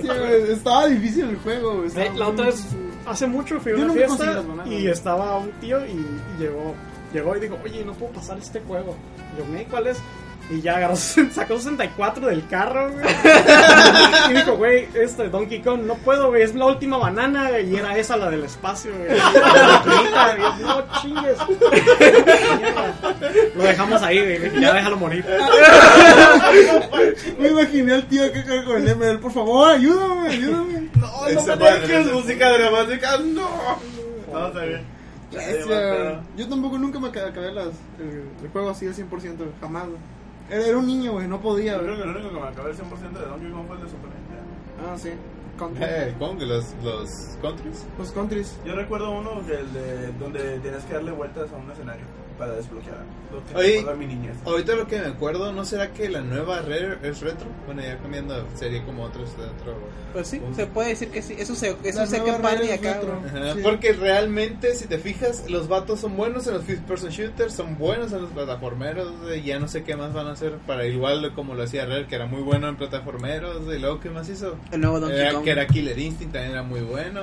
[0.03, 1.91] la estaba difícil el juego, güey.
[1.97, 2.65] Eh, La otra vez,
[3.07, 6.75] hace mucho fui a una fiesta y estaba un tío y, y llegó,
[7.13, 8.97] llegó y dijo, oye, no puedo pasar este juego.
[9.39, 9.65] Yo, "¿Me?
[9.65, 9.99] ¿cuál es?
[10.51, 13.05] Y ya agarró, sacó 64 del carro, güey.
[14.31, 17.71] y dijo, güey, este Donkey Kong, no puedo, güey, es la última banana, güey.
[17.71, 19.17] Y era esa la del espacio, güey.
[19.17, 20.63] La maquinita, güey.
[20.63, 21.39] No chingues.
[23.55, 24.61] Lo dejamos ahí, güey.
[24.61, 25.25] Ya déjalo morir.
[27.39, 30.91] Me imaginé al tío que con el ML, por favor, ayúdame, ayúdame.
[31.01, 33.49] No, Esa no me dejes música dramática, no.
[34.33, 34.93] No, está bien.
[36.37, 39.85] Yo tampoco nunca me acabé las, el, el juego así al 100%, jamás.
[40.53, 42.71] Era, era un niño, güey, no podía, Yo creo que lo único que me acabé
[42.71, 44.53] el 100% de Donkey Kong fue el de Super Nintendo.
[44.87, 45.11] Ah, sí.
[45.59, 47.09] Con- Eh, ¿Cómo que los, los
[47.41, 47.87] countries?
[47.99, 48.59] Los countries.
[48.65, 52.05] Yo recuerdo uno que el de donde tienes que darle vueltas a un escenario
[52.43, 52.97] para desbloquear.
[53.33, 54.37] Lo que Oye, recuerda mi niñez.
[54.45, 57.47] Ahorita lo que me acuerdo, ¿no será que la nueva Rare es retro?
[57.67, 59.77] Bueno, ya cambiando, sería como otro, otro
[60.13, 61.35] Pues sí, se puede decir que sí.
[61.39, 63.01] Eso se, eso se que red es acá.
[63.27, 63.61] Ajá, Sí.
[63.63, 67.79] Porque realmente, si te fijas, los vatos son buenos en los first person shooters, son
[67.79, 71.33] buenos en los plataformeros, y ya no sé qué más van a hacer para igual
[71.35, 74.57] como lo hacía Rare, que era muy bueno en plataformeros, y luego qué más hizo.
[74.73, 75.45] El nuevo Donkey Era- Kong.
[75.45, 77.21] que era Killer Instinct, también era muy bueno.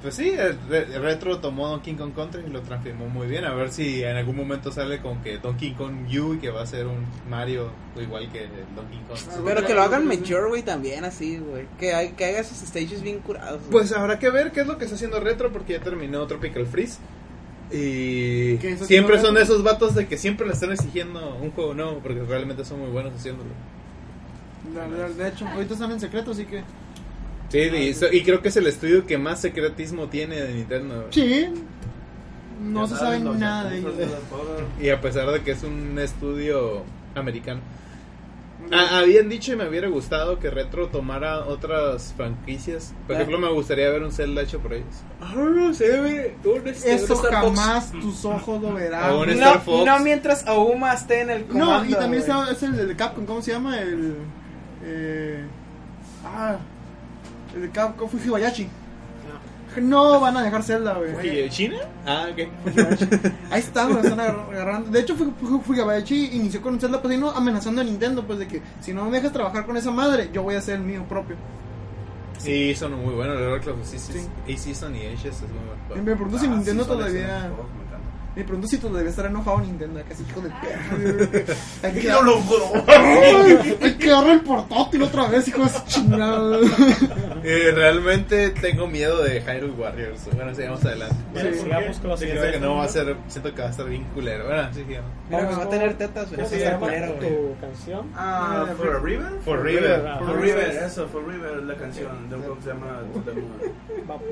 [0.00, 0.32] Pues sí,
[0.68, 3.44] Retro tomó Donkey Kong Country y lo transformó muy bien.
[3.44, 6.62] A ver si en algún momento sale con que Donkey Kong U y que va
[6.62, 9.42] a ser un Mario igual que Donkey Kong.
[9.44, 11.66] Pero que lo hagan mature, güey, también así, güey.
[11.80, 13.58] Que, hay- que haga esos stages bien curados.
[13.58, 13.70] güey.
[13.72, 16.66] Pues habrá que ver qué es lo que está haciendo Retro porque ya terminó Tropical
[16.66, 16.98] Freeze.
[17.72, 21.74] Y ¿Qué es siempre son esos vatos de que siempre le están exigiendo un juego
[21.74, 23.50] nuevo porque realmente son muy buenos haciéndolo.
[24.72, 26.62] De, de- de hecho, ahorita están en secreto, así que.
[27.48, 31.06] Sí, y, so- y creo que es el estudio que más secretismo tiene de Nintendo.
[31.10, 31.46] Sí.
[32.62, 33.94] No Ya se sabe nada de ellos.
[34.80, 36.82] Y a pesar de que es un estudio
[37.14, 37.60] americano.
[38.72, 42.92] Ah, habían dicho y me hubiera gustado que Retro tomara otras franquicias.
[43.06, 43.20] Por Ah.
[43.20, 44.88] ejemplo, me gustaría ver un Zelda hecho por ellos.
[45.22, 46.32] Ah, sé, güey.
[46.58, 47.58] Un, este, Eso un Star Fox.
[47.58, 49.12] jamás tus ojos lo verán.
[49.12, 49.86] O un Star No, Fox.
[49.86, 51.84] no mientras Auma esté en el comando.
[51.84, 53.80] No, y también está, es el de Capcom, ¿cómo se llama?
[53.80, 54.16] El.
[54.84, 55.44] Eh,
[56.24, 56.56] ah,
[57.62, 58.68] el Capcom fue Hibayashi.
[59.82, 61.48] No van a dejar Zelda, güey.
[61.50, 61.76] ¿China?
[62.04, 62.38] Ah, ok.
[63.50, 64.90] Ahí están, lo están agar- agarrando.
[64.90, 69.04] De hecho, Fugabayashi inició con Zelda Padrino amenazando a Nintendo, pues de que si no
[69.04, 71.36] me dejas trabajar con esa madre, yo voy a hacer el mío propio.
[72.38, 73.36] Sí, son muy buenos.
[73.38, 74.12] El Rock Club, sí, sí.
[74.14, 74.52] Sí.
[74.52, 75.50] A-Season y Ashes es muy
[75.88, 76.02] bueno.
[76.02, 77.50] me pregunto si Nintendo todavía.
[78.38, 81.56] Me pregunto si todavía estará enojado Nintendo, casi hijo del perro.
[81.82, 82.84] Hay que, Yo lo juro.
[82.86, 86.58] hay que darle el portátil otra vez, hijo de chingada.
[87.42, 90.20] Eh, realmente tengo miedo de Hyrule Warriors.
[90.36, 91.16] Bueno, sigamos adelante.
[91.32, 91.58] Bueno, Sí.
[91.60, 92.50] sigamos con la siguiente.
[92.52, 93.16] que no va a ser.
[93.26, 94.46] Siento que va a estar bien culero.
[94.46, 95.10] Bueno, sí, sigamos.
[95.28, 97.28] Mira, Vamos va a tener tetas, pero ¿Cómo sí se está llama culero, güey.
[97.28, 98.10] tu canción?
[98.14, 99.32] Ah, For a River?
[99.44, 100.06] For River.
[100.06, 103.00] Ah, For River, eso, For River, la canción de un que se llama.
[104.06, 104.22] Vamos.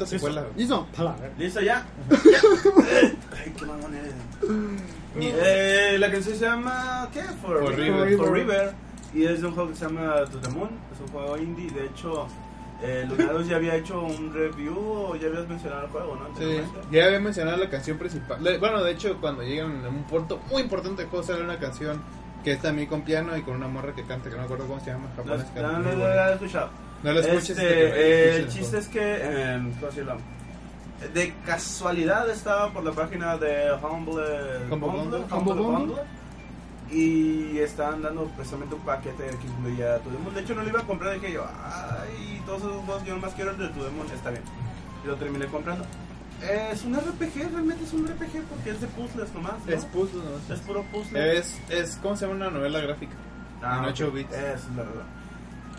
[0.00, 0.46] Puta secuela.
[0.56, 0.86] ¿Listo?
[1.38, 1.86] ¿Listo ya?
[2.10, 4.14] Ay, qué mamón eres.
[5.16, 7.08] Eh, la canción se llama.
[7.12, 7.22] ¿Qué?
[7.22, 8.08] For, For River.
[8.08, 8.16] River.
[8.16, 8.72] For River.
[9.12, 10.70] Y es de un juego que se llama To the Moon.
[10.94, 11.70] Es un juego indie.
[11.70, 12.26] De hecho,
[12.82, 16.38] eh, Lunados ya había hecho un review o ya habías mencionado el juego, ¿no?
[16.38, 18.38] Sí, ya había mencionado la canción principal.
[18.58, 22.00] Bueno, de hecho, cuando llegan a un punto muy importante juego, sale una canción
[22.44, 24.66] que es también con piano y con una morra que canta, que no me acuerdo
[24.66, 25.96] cómo se llama, No, no, no.
[25.96, 27.50] No lo escuches.
[27.50, 30.16] Este, que eh, el chiste es que, eh, ¿cómo decirlo?
[31.14, 34.22] De casualidad estaba por la página de Humble
[34.70, 35.24] Humble.
[35.30, 35.96] Humble Bundle.
[36.90, 40.34] y estaban dando precisamente un paquete que incluía To The Moon.
[40.34, 41.14] De hecho, no lo iba a comprar.
[41.14, 44.06] Dije yo, ay, todos esos juegos yo nomás quiero el de To The Moon.
[44.14, 44.42] Está bien.
[45.02, 45.84] Y lo terminé comprando.
[46.72, 49.54] Es un RPG, realmente es un RPG porque es de puzzles nomás.
[49.66, 49.72] ¿no?
[49.72, 50.54] Es puzzle, ¿no?
[50.54, 51.38] Es puro puzzle.
[51.38, 53.12] Es, es, ¿cómo se llama una novela gráfica?
[53.60, 54.14] en Ah, 8 ok.
[54.14, 54.32] bits.
[54.32, 55.04] Es la verdad.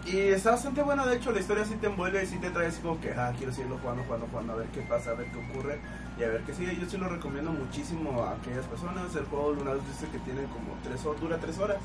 [0.06, 2.68] Y está bastante bueno, de hecho la historia sí te envuelve y sí te trae
[2.68, 5.28] así como que, ah, quiero seguirlo jugando, jugando, jugando, a ver qué pasa, a ver
[5.32, 5.80] qué ocurre
[6.20, 6.76] y a ver qué sigue.
[6.76, 9.16] Yo sí lo recomiendo muchísimo a aquellas personas.
[9.16, 11.78] El juego Lunados dice que tiene como tres horas, dura tres horas.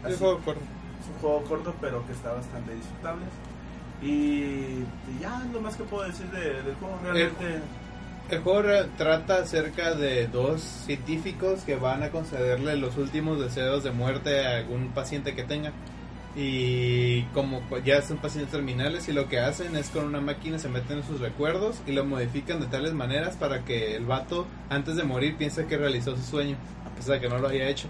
[0.00, 0.60] Es Así- juego corto.
[1.02, 3.24] es un juego corto pero que está bastante disfrutable.
[4.00, 6.98] Y, y ya es lo más que puedo decir de- del juego.
[7.02, 7.60] Realmente,
[8.30, 13.84] El juego re- trata acerca de dos científicos que van a concederle los últimos deseos
[13.84, 15.72] de muerte a algún paciente que tenga.
[16.34, 20.68] Y como ya son pacientes terminales y lo que hacen es con una máquina se
[20.68, 24.96] meten en sus recuerdos y lo modifican de tales maneras para que el vato antes
[24.96, 26.56] de morir piense que realizó su sueño,
[26.90, 27.88] a pesar de que no lo haya hecho.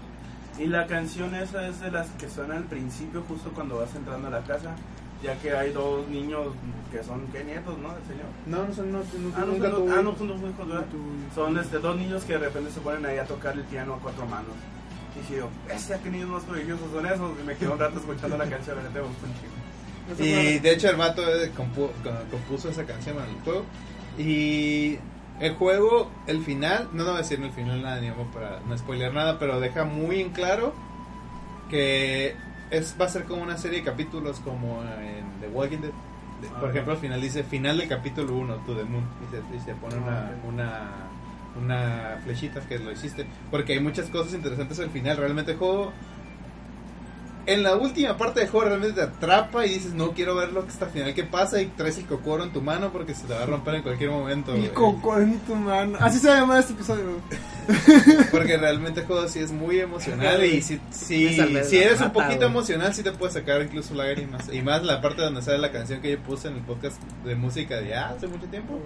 [0.59, 4.27] Y la canción esa es de las que suena al principio, justo cuando vas entrando
[4.27, 4.75] a la casa,
[5.23, 6.47] ya que hay dos niños
[6.91, 7.89] que son, ¿qué nietos, no?
[8.07, 8.27] Señor.
[8.45, 10.67] No, no, son- no, no- Ah, no, nunca son, tuvo- ah, no, son dos hijos,
[10.67, 10.85] ¿verdad?
[11.33, 13.99] Son este, dos niños que de repente se ponen ahí a tocar el piano a
[13.99, 14.51] cuatro manos.
[15.15, 17.31] Y dije yo, bestia, qué niños más prodigiosos son esos.
[17.39, 20.23] Y me quedé un rato escuchando la canción, la neta me gustó un chingo.
[20.25, 23.63] Y de hecho el vato eh, compu- co- compuso esa canción en el juego.
[24.17, 24.97] Y
[25.39, 28.59] el juego, el final, no, no voy a decir el final nada, ni modo para
[28.67, 30.73] no spoiler nada, pero deja muy en claro
[31.69, 32.35] que
[32.69, 35.91] es va a ser como una serie de capítulos como en The Walking Dead.
[36.41, 36.71] De- por Ah.
[36.71, 39.73] ejemplo, al final dice final del capítulo 1, To the Moon, y se, y se
[39.75, 40.49] pone una, Ah, ok.
[40.49, 40.81] una,
[41.61, 43.25] una flechita que lo hiciste.
[43.51, 45.17] Porque hay muchas cosas interesantes al final.
[45.17, 45.93] Realmente el juego
[47.45, 50.63] en la última parte del juego realmente te atrapa y dices, no quiero ver lo
[50.63, 53.25] que está al final que pasa y traes el cocoro en tu mano porque se
[53.25, 54.53] te va a romper en cualquier momento.
[54.53, 54.73] El güey.
[54.73, 55.97] coco en tu mano.
[55.99, 57.03] Así se va a llamar este episodio.
[58.31, 61.29] Porque realmente el juego sí es muy emocional y si, si,
[61.63, 64.49] si eres un poquito emocional sí te puede sacar incluso lágrimas.
[64.51, 67.35] Y más la parte donde sale la canción que yo puse en el podcast de
[67.35, 68.79] música de ya hace mucho tiempo.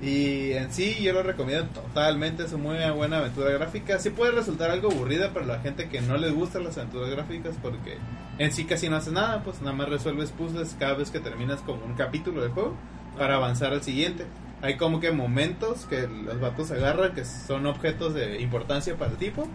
[0.00, 3.98] Y en sí yo lo recomiendo totalmente, es una muy buena aventura gráfica.
[3.98, 7.54] Sí puede resultar algo aburrida para la gente que no les gustan las aventuras gráficas
[7.62, 7.96] porque
[8.38, 11.60] en sí casi no haces nada, pues nada más resuelves puzzles cada vez que terminas
[11.60, 12.74] con un capítulo del juego
[13.16, 14.26] para avanzar al siguiente.
[14.60, 19.16] Hay como que momentos que los vatos agarran que son objetos de importancia para el
[19.16, 19.48] tipo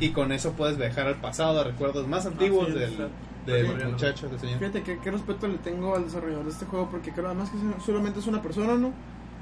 [0.00, 4.38] y con eso puedes viajar al pasado, a recuerdos más antiguos sí, del, muchacho, del
[4.38, 4.58] señor.
[4.58, 7.82] Fíjate que qué respeto le tengo al desarrollador de este juego porque creo además que
[7.84, 8.92] solamente es una persona, ¿no?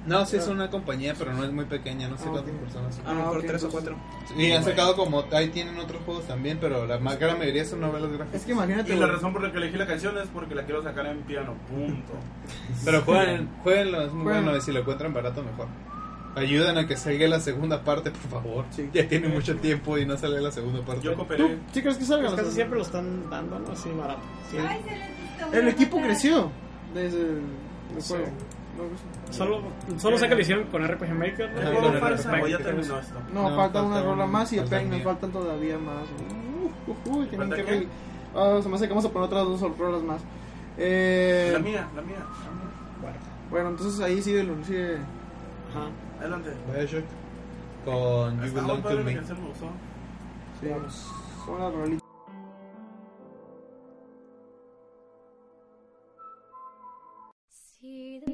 [0.07, 2.61] No, sí es una compañía, pero no es muy pequeña, no sé Ah, cuántas ok.
[2.61, 3.01] personas.
[3.05, 3.97] A lo mejor tres o cuatro.
[4.37, 7.81] Y han sacado como, ahí tienen otros juegos también, pero la más gran mayoría son
[7.81, 8.41] novelas gráficas.
[8.41, 8.95] Es que imagínate.
[8.95, 11.19] Y la razón por la que elegí la canción es porque la quiero sacar en
[11.23, 12.13] piano, punto.
[12.85, 14.45] Pero jueguen, jueguenlo, es muy Jueguen.
[14.45, 15.67] bueno y si lo encuentran barato mejor.
[16.37, 18.65] Ayuden a que salga la segunda parte, por favor.
[18.71, 18.89] Sí.
[18.93, 21.03] Ya tiene mucho tiempo y no sale la segunda parte.
[21.03, 21.57] Yo ¿Tú cooperé.
[21.73, 22.29] sí crees que salga?
[22.29, 23.73] Pues casi siempre lo están dando, ¿no?
[23.73, 24.21] Así barato.
[24.51, 24.59] Sí.
[24.59, 26.51] Ay, se les El equipo creció
[26.95, 27.41] desde el,
[28.07, 28.27] juego.
[29.31, 29.61] Solo,
[29.99, 31.51] solo sé que lo hicieron con RPG Maker.
[31.53, 31.59] ¿no?
[31.61, 33.15] Ajá, ¿El con juego el falsa respect o ya que terminó esto?
[33.33, 36.05] No, No, falta una falta rola más y el falta pack me faltan todavía más.
[36.87, 37.89] Uh, uh, uh, tienen ¿Falta que
[38.35, 40.21] Ah, se me hace que vamos a poner otras dos rolas más.
[40.79, 42.17] Eh, La mía, la mía.
[43.51, 44.97] bueno, entonces ahí sigue, sigue
[45.71, 45.89] Ajá.
[46.21, 46.51] Adelante.
[46.75, 47.05] Bioshock
[47.85, 49.13] con You Belong to Me.
[50.61, 50.69] sí,
[51.47, 52.06] son las rolitas.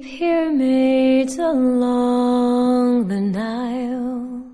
[0.03, 4.45] Pyramids along the Nile.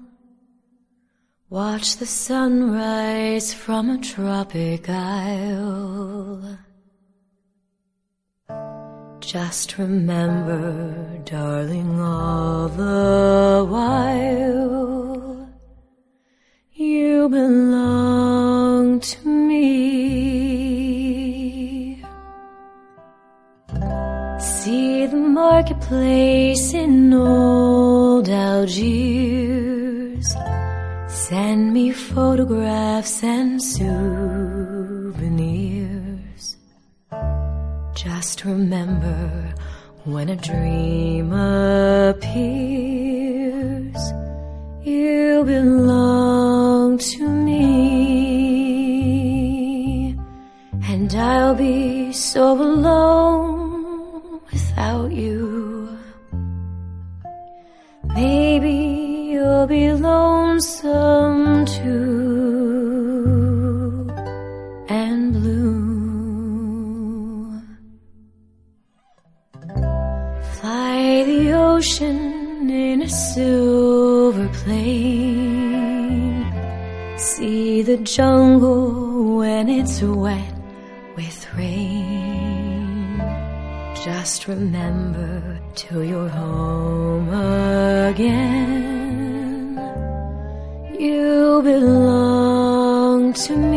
[1.49, 6.59] Watch the sunrise from a tropic isle.
[9.21, 15.49] Just remember, darling, all the while
[16.75, 20.98] you belong to me.
[24.69, 28.77] See the marketplace in old Algiers.
[31.09, 34.99] Send me photographs and souvenirs.
[37.95, 39.55] Just remember
[40.05, 41.33] when a dream
[42.13, 42.43] appears,
[44.83, 47.65] you belong to me.
[50.91, 53.48] And I'll be so alone
[78.05, 80.55] jungle when it's wet
[81.17, 83.19] with rain.
[84.05, 87.29] Just remember till you're home
[88.09, 88.39] again.
[90.99, 93.68] You belong to me.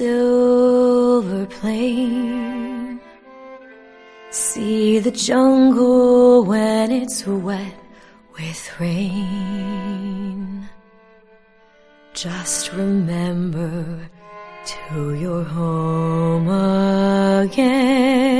[0.00, 2.98] Silver plane.
[4.30, 7.74] See the jungle when it's wet
[8.34, 10.66] with rain.
[12.14, 14.08] Just remember
[14.72, 16.48] to your home
[17.44, 18.39] again.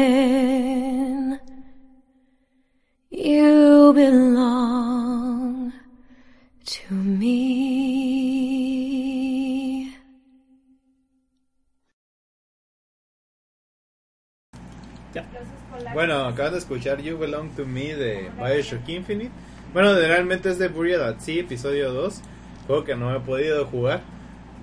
[15.95, 19.31] Bueno, acabas de escuchar You Belong to Me de Bioshock Infinite.
[19.73, 22.21] Bueno, realmente es de Burial at Sea, episodio 2.
[22.67, 24.01] Juego que no he podido jugar.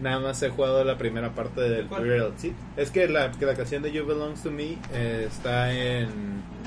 [0.01, 2.01] Nada más he jugado la primera parte del ¿Cuál?
[2.01, 2.51] Burial at Sea.
[2.75, 6.09] Es que la, que la canción de You Belong to Me eh, está en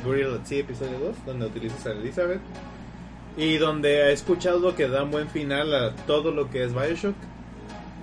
[0.05, 2.41] Burial at Sea, episodio 2, donde utilizas a Elizabeth.
[3.37, 7.15] Y donde he escuchado que dan buen final a todo lo que es Bioshock.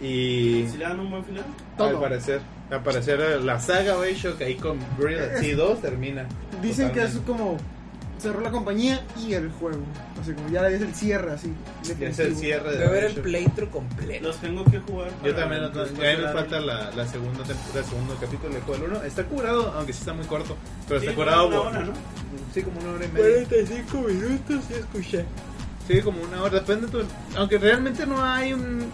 [0.01, 1.43] Y ¿Si le dan un buen final?
[1.75, 1.87] Todo.
[1.89, 6.25] al parecer, al parecer eh, la saga Bioshock ahí con at Sea 2 termina.
[6.61, 7.31] Dicen que es Totalmente.
[7.43, 7.57] como
[8.19, 9.79] cerró la compañía y el juego.
[10.19, 11.53] O sea, como ya es el cierre así.
[11.99, 14.27] Ya es el cierre de Voy a ver el playthrough completo.
[14.27, 15.11] Los tengo que jugar.
[15.23, 18.63] Yo también, después a mí me falta la, la segunda temporada, el segundo capítulo del
[18.63, 19.03] juego del 1.
[19.03, 20.57] Está curado, aunque sí está muy corto.
[20.87, 21.93] Pero Sí, está curado por- hora, ¿no?
[22.53, 23.45] Sí, como una hora y media.
[23.47, 25.25] 45 minutos y escuché.
[25.87, 27.01] Sí, como una hora, depende tu...
[27.37, 28.91] Aunque realmente no hay un...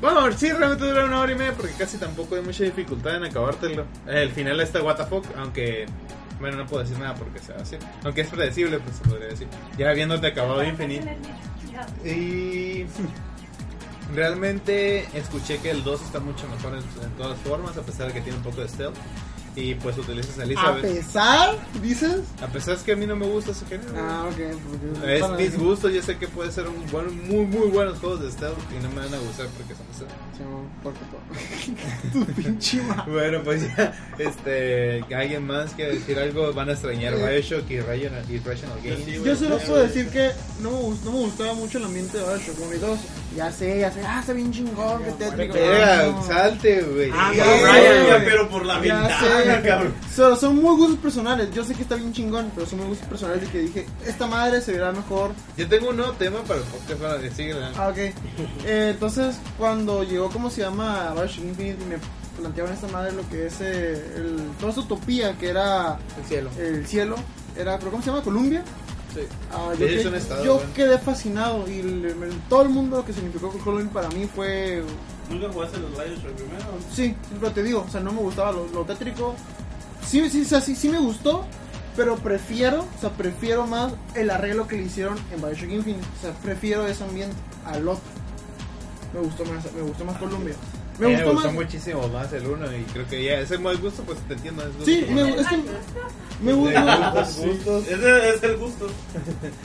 [0.00, 3.24] Bueno, sí, realmente dura una hora y media porque casi tampoco hay mucha dificultad en
[3.24, 3.84] acabártelo.
[4.06, 5.86] El final está fuck, aunque...
[6.40, 7.76] Bueno, no puedo decir nada porque sea así.
[8.02, 9.46] Aunque es predecible, pues se podría decir.
[9.76, 11.18] Ya habiéndote acabado Infinite.
[12.02, 12.86] Y
[14.14, 18.14] realmente escuché que el 2 está mucho mejor en, en todas formas, a pesar de
[18.14, 18.96] que tiene un poco de stealth.
[19.56, 20.82] Y pues utilizas a A Elizabeth.
[20.82, 22.20] pesar, dices.
[22.40, 23.92] A pesar es que a mí no me gusta ese género.
[23.96, 24.36] Ah, ok.
[25.20, 28.30] porque- Es gustos, yo sé que puede ser un buen, muy muy buenos juegos de
[28.30, 30.12] stealth y no me van a gustar porque son stealth.
[30.36, 30.42] Sí,
[30.82, 31.00] porque-
[32.12, 33.10] Tu pinche madre.
[33.12, 38.24] Bueno, pues ya, este, alguien más quiere decir algo, van a extrañar Bioshock y Rational,
[38.30, 39.06] y Rational Games.
[39.24, 40.30] Yo solo puedo decir que
[40.62, 42.98] no me, no me gustaba mucho el ambiente de Bioshock 1 y 2.
[43.36, 44.02] Ya sé, ya sé.
[44.04, 45.54] Ah, está bien chingón, que tétrico.
[45.56, 46.22] No.
[46.26, 47.10] salte, güey.
[47.14, 48.24] Ah, no, Brian, güey.
[48.24, 49.62] pero por la Ya ventana, sé.
[49.68, 49.94] cabrón.
[50.14, 51.48] Solo son muy gustos personales.
[51.54, 53.44] Yo sé que está bien chingón, pero son muy gustos personales.
[53.44, 55.30] Y que dije, esta madre se verá mejor.
[55.56, 57.14] Yo tengo un nuevo tema para el podcast, para
[57.76, 57.98] Ah, ok.
[57.98, 61.12] Eh, entonces, cuando llegó, ¿cómo se llama?
[61.14, 61.96] Bioshock Infinite, me
[62.40, 66.50] planteaban esta madre lo que es eh, el, toda esa utopía que era El cielo.
[66.58, 67.16] el cielo.
[67.56, 68.22] Era, ¿pero ¿cómo se llama?
[68.22, 68.62] Columbia.
[69.14, 69.20] Sí.
[69.52, 70.70] Ah, yo es que- un estado, yo bueno.
[70.74, 74.82] quedé fascinado y el- el- todo el mundo lo que significó Columbia para mí fue
[75.28, 76.64] ¿Nunca jugaste los Bioshock primero?
[76.92, 79.34] Sí, pero te digo, o sea, no me gustaba lo, lo tétrico.
[80.06, 81.44] Sí, sí, o sea, sí, sí me gustó,
[81.96, 86.04] pero prefiero, o sea, prefiero más el arreglo que le hicieron en Bioshock Infinite.
[86.18, 88.02] O sea, prefiero ese ambiente al otro.
[89.14, 90.54] Me gustó más, me gustó más Columbia.
[91.00, 91.54] Me me gustó gustó más.
[91.54, 94.62] muchísimo más el 1 y creo que ya ese mal gusto, pues te entiendo.
[94.62, 95.56] Es gusto Sí, me, es que
[96.42, 97.22] me gusta.
[97.88, 98.86] Ese es el gusto.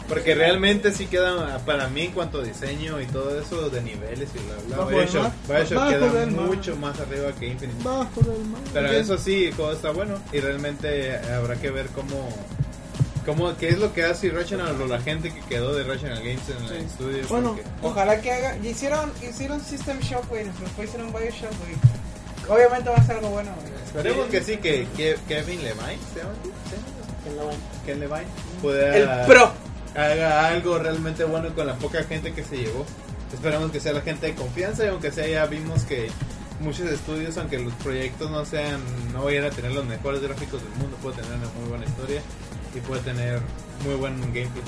[0.07, 4.29] Porque realmente sí queda, para mí en cuanto a diseño y todo eso, de niveles
[4.33, 5.31] y bla bla, Bioshock.
[5.47, 7.83] Bioshock queda mucho más arriba que Infinite.
[7.83, 8.61] Bajo del mar.
[8.73, 12.29] Pero eso sí, el juego está bueno y realmente habrá que ver cómo,
[13.25, 16.41] cómo qué es lo que hace Rational o la gente que quedó de Rational Games
[16.49, 17.27] en el estudio.
[17.29, 18.57] Bueno, porque- Ojalá que haga.
[18.63, 20.45] y Hicieron, hicieron System Shock, güey.
[20.45, 21.75] Después hicieron Bioshock, güey.
[22.47, 23.73] Obviamente va a ser algo bueno, güey.
[23.85, 26.33] esperemos que sí, que, que Kevin Levine, ¿se llama?
[27.23, 27.51] ¿Se llama?
[27.85, 28.25] Ken Levine,
[28.61, 29.51] pueda El pro.
[29.95, 32.85] haga algo realmente bueno con la poca gente que se llevó.
[33.33, 36.09] Esperamos que sea la gente de confianza y aunque sea ya vimos que
[36.59, 38.79] muchos estudios, aunque los proyectos no sean,
[39.11, 42.21] no vayan a tener los mejores gráficos del mundo, puede tener una muy buena historia
[42.75, 43.41] y puede tener
[43.83, 44.63] muy buen gameplay.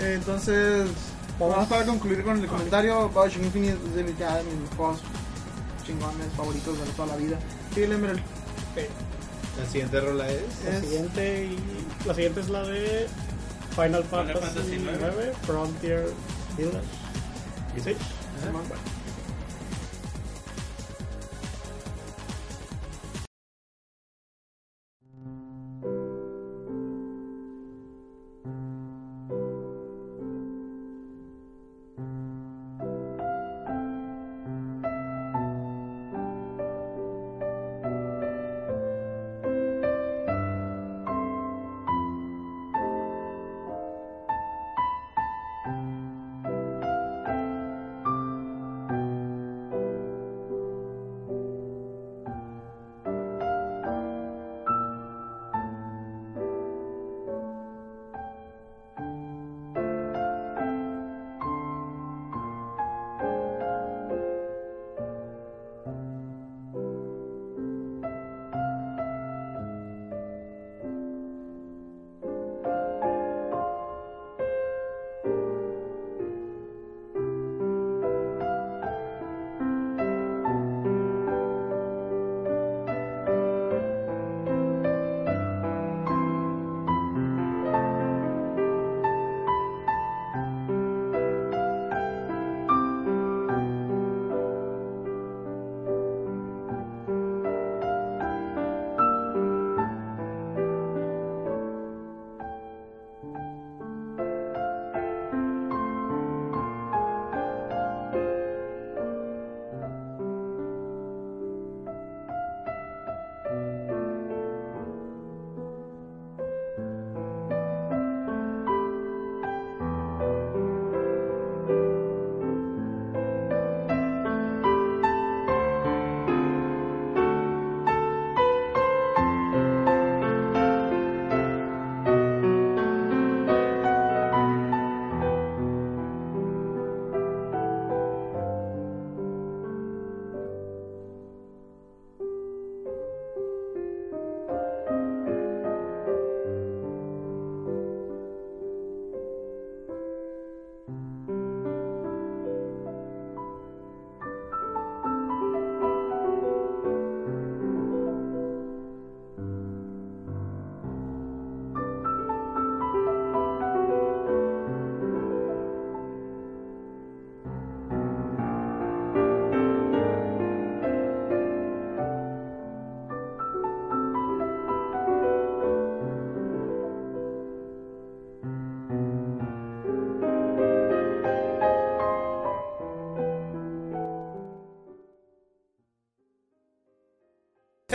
[0.00, 0.88] Eh, Entonces,
[1.38, 3.08] vamos para concluir con el comentario.
[3.08, 5.00] Bioshock Infinite es de mis, de mis juegos
[5.84, 7.38] chingones favoritos de toda la vida.
[7.74, 8.20] Sí, el Emerald.
[9.58, 13.06] La siguiente rola es La siguiente, y, la siguiente es la de
[13.74, 14.82] Final Fantasy, Fantasy IX.
[15.00, 16.06] 9, Frontier
[16.56, 16.78] Village.
[17.76, 17.96] ¿Y sí?
[18.44, 18.62] Simón.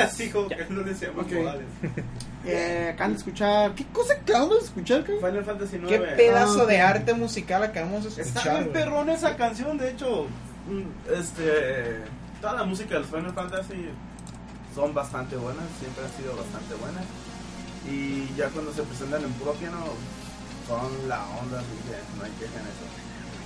[0.04, 1.32] Así como que no le decíamos Ok.
[1.34, 1.66] modales.
[2.46, 3.74] Eh, acaban de escuchar.
[3.74, 5.06] ¿Qué cosa acabamos de escuchar?
[5.06, 5.16] qué?
[5.16, 5.88] Final Fantasy IX.
[5.88, 8.52] Qué pedazo Ah, de arte musical acabamos de Está escuchar.
[8.60, 8.84] bien güey.
[8.84, 10.28] perrón esa canción, de hecho,
[10.68, 12.02] mm, este,
[12.42, 13.88] toda la música de los Final Fantasy
[14.76, 17.06] son bastante buenas, siempre han sido bastante buenas.
[17.90, 19.78] Y ya cuando se presentan en puro piano,
[20.68, 22.86] son la onda, así que no hay queja en eso.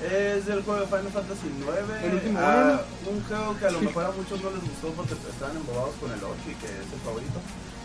[0.02, 3.82] Es del juego de Final Fantasy 9, El último ah, un juego que a lo
[3.82, 6.94] mejor a muchos no les gustó porque estaban embobados con el 8 y que es
[6.94, 7.40] el favorito.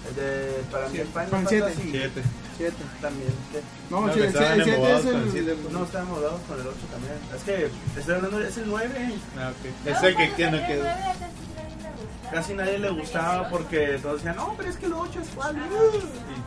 [0.09, 1.65] El de, para mí el Final Con siete.
[1.71, 2.23] Fantasy Siete.
[2.59, 2.77] Siete.
[3.01, 3.33] también.
[3.51, 3.61] ¿qué?
[3.89, 5.49] No, No, el estaban 7 embobados es con el el.
[5.49, 7.15] el- No, estábamos dados con el 8 también.
[7.35, 9.15] Es que estoy hablando, es el 9.
[9.39, 9.89] Ah, ok.
[9.89, 10.85] Es el que, que no quedó.
[12.31, 15.55] Casi nadie le gustaba porque todos decían, no, pero es que el 8 es cuál.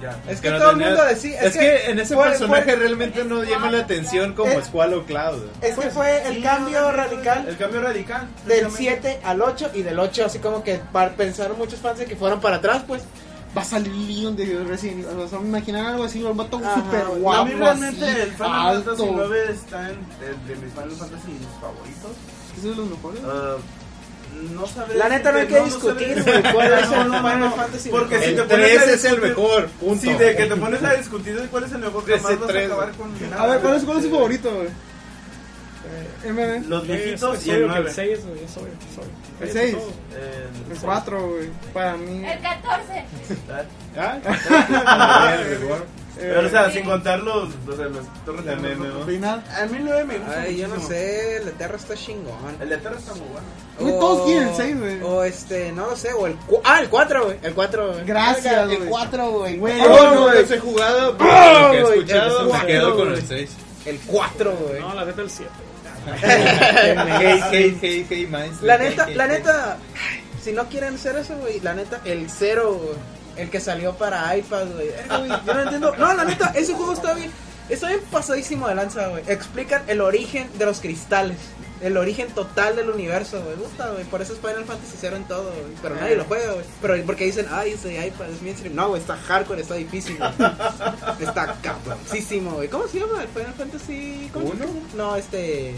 [0.01, 0.19] Ya.
[0.27, 1.41] Es que no todo el tenía- mundo decía.
[1.41, 4.93] Es, que, en ese fue- personaje fue- realmente no llama la atención como Eh, Squall
[4.93, 5.43] o Cloud.
[5.61, 8.27] Es que fue el cambio el- radical El cambio radical.
[8.45, 9.09] del precisamente.
[9.13, 10.81] 7 al 8 y del 8 así como que
[11.17, 13.03] pensaron muchos fans de que fueron para atrás pues
[13.57, 15.17] Va a salir Leon de Resident Evil.
[15.17, 17.41] O sea, me imaginan algo así, un vato super guapo.
[17.41, 18.83] a mí realmente así, el Final.
[18.83, 19.95] Fantasy 9 está en,
[20.45, 22.11] de mis Final Fantasy favoritos.
[22.57, 23.21] ¿Es de los mejores?
[23.25, 23.55] Ah,
[24.53, 27.13] no sabré La neta no hay que no discutir, güey, cuál es No, el no,
[27.13, 29.67] no, Final no, Fantasy Porque si El te pones 3 a es el discutir- mejor,
[29.67, 30.01] punto.
[30.01, 32.47] Sí, de que te pones a discutir de cuál es el mejor jamás vas a
[32.47, 34.67] tres, acabar con A ver, ¿cuál es, cuál es su favorito, güey?
[36.27, 36.63] Eh.
[36.67, 37.89] Los viejitos es y el obvio que 9.
[37.89, 38.67] el 6, güey, es obvio.
[39.39, 39.75] El Es seis.
[39.77, 39.91] todo.
[40.67, 41.49] El El 4, güey.
[41.73, 42.25] Para mí.
[42.25, 43.05] El 14.
[43.97, 44.17] Ah,
[46.15, 49.05] ah, Pero, o sea, sin contar los, los, los torres de meme, ¿no?
[49.05, 49.43] Final.
[49.61, 50.41] A mí el 9 me gusta.
[50.41, 52.57] Ay, yo no sé, el Eterra está chingón.
[52.61, 53.47] El de Terra está muy bueno.
[53.79, 55.01] Güey, todos quieren el seis, güey.
[55.01, 57.37] O este, no lo sé, o el cu- Ah, el 4, güey.
[57.43, 58.05] El 4, güey.
[58.05, 58.77] Gracias, güey.
[58.81, 59.57] El 4, güey.
[59.57, 60.41] Güey, no güey.
[60.41, 63.21] los he jugado, pero ¡Ah, lo que he escuchado El me cuatro, quedo con el
[63.27, 63.49] 6.
[63.85, 64.79] El 4, güey.
[64.81, 65.51] No, la neta el 7.
[66.21, 68.29] Hey, hey, hey, hey.
[68.61, 69.77] La neta, Hey, la hey, neta,
[70.41, 72.95] si no quieren hacer eso, güey, la neta, el 0, güey,
[73.37, 74.89] el que salió para iPad, güey.
[75.07, 75.95] Güey, Yo no entiendo.
[75.97, 77.31] No, la neta, ese juego está bien.
[77.67, 79.23] Está bien pasadísimo de lanza, güey.
[79.27, 81.37] Explican el origen de los cristales.
[81.81, 83.55] El origen total del universo, güey.
[83.57, 84.03] Gusta, güey.
[84.05, 85.75] Por eso es Final Fantasy 0 en todo, güey.
[85.81, 86.65] Pero nadie lo juega, güey.
[86.81, 88.75] Pero porque dicen, ay, ese iPad es mainstream.
[88.75, 90.51] No, güey, está hardcore, está difícil, güey.
[91.19, 92.69] Está cabroncísimo, güey.
[92.69, 94.29] ¿Cómo se llama el Final Fantasy?
[94.31, 94.65] ¿Cómo ¿Uno?
[94.95, 95.75] No, este.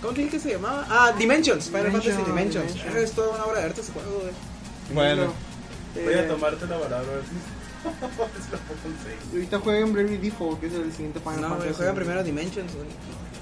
[0.00, 0.86] ¿Cómo te dije que se llamaba?
[0.88, 1.66] Ah, Dimensions.
[1.66, 2.74] Final Dimension, Fantasy Dimensions.
[2.74, 3.04] Dimension.
[3.04, 4.32] Es toda una obra de arte ese juego, güey.
[4.94, 5.32] Bueno,
[6.04, 7.34] Voy a tomarte la palabra a ver si.
[9.34, 11.74] Ahorita jueguen Bravely Default, que es el siguiente Final No, Fantasy.
[11.74, 12.86] juegan primero Dimensions, güey.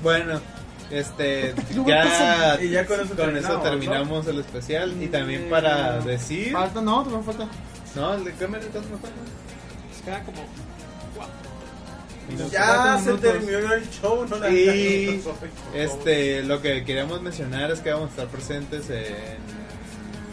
[0.02, 0.40] bueno,
[0.90, 1.54] este,
[1.86, 3.14] ya, pasa- Y ya con eso
[3.62, 7.48] terminamos, el especial y también para decir, Falta, no, todavía falta.
[7.94, 9.16] no, el de cámara entonces no falta.
[9.98, 10.44] Se queda como.
[12.50, 15.22] Ya se terminó el show, no la Y
[15.74, 19.36] este, lo que queríamos mencionar es que vamos a estar presentes en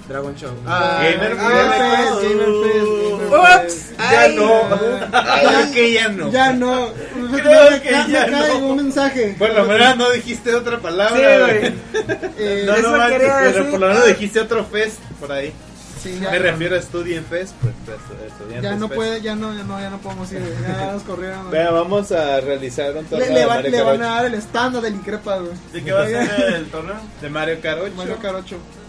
[0.08, 0.52] Dragon Show.
[0.66, 1.20] Gamer Ah, Fest.
[1.20, 3.92] Gamer Fest, Gamer Fest.
[4.00, 5.72] Ya no.
[5.74, 6.32] Que ya no.
[6.32, 6.90] Ya no.
[7.32, 8.58] Creo que ya no.
[8.68, 9.36] un mensaje.
[9.40, 11.16] Por lo menos no dijiste otra palabra.
[11.16, 11.74] Sí, güey.
[12.38, 13.72] Eh, No, no Pero decir.
[13.72, 15.54] por lo menos dijiste otro fest por ahí.
[16.02, 17.98] sí, Me refiero a Student Fest, pues, pues
[18.62, 18.96] ya no Fest.
[18.96, 20.42] puede, ya no, ya no, ya no podemos ir.
[20.68, 21.50] Ya nos corrieron.
[21.50, 24.04] Vea, vamos a realizar un torneo Le, le de, van, Mario le van 8.
[24.04, 25.54] a dar el estándar del Increpa, güey.
[25.72, 26.96] ¿De qué va a ser el torneo?
[27.22, 27.94] de Mario 8.
[27.96, 28.58] Mario Kart 8.
[28.58, 28.83] Mm,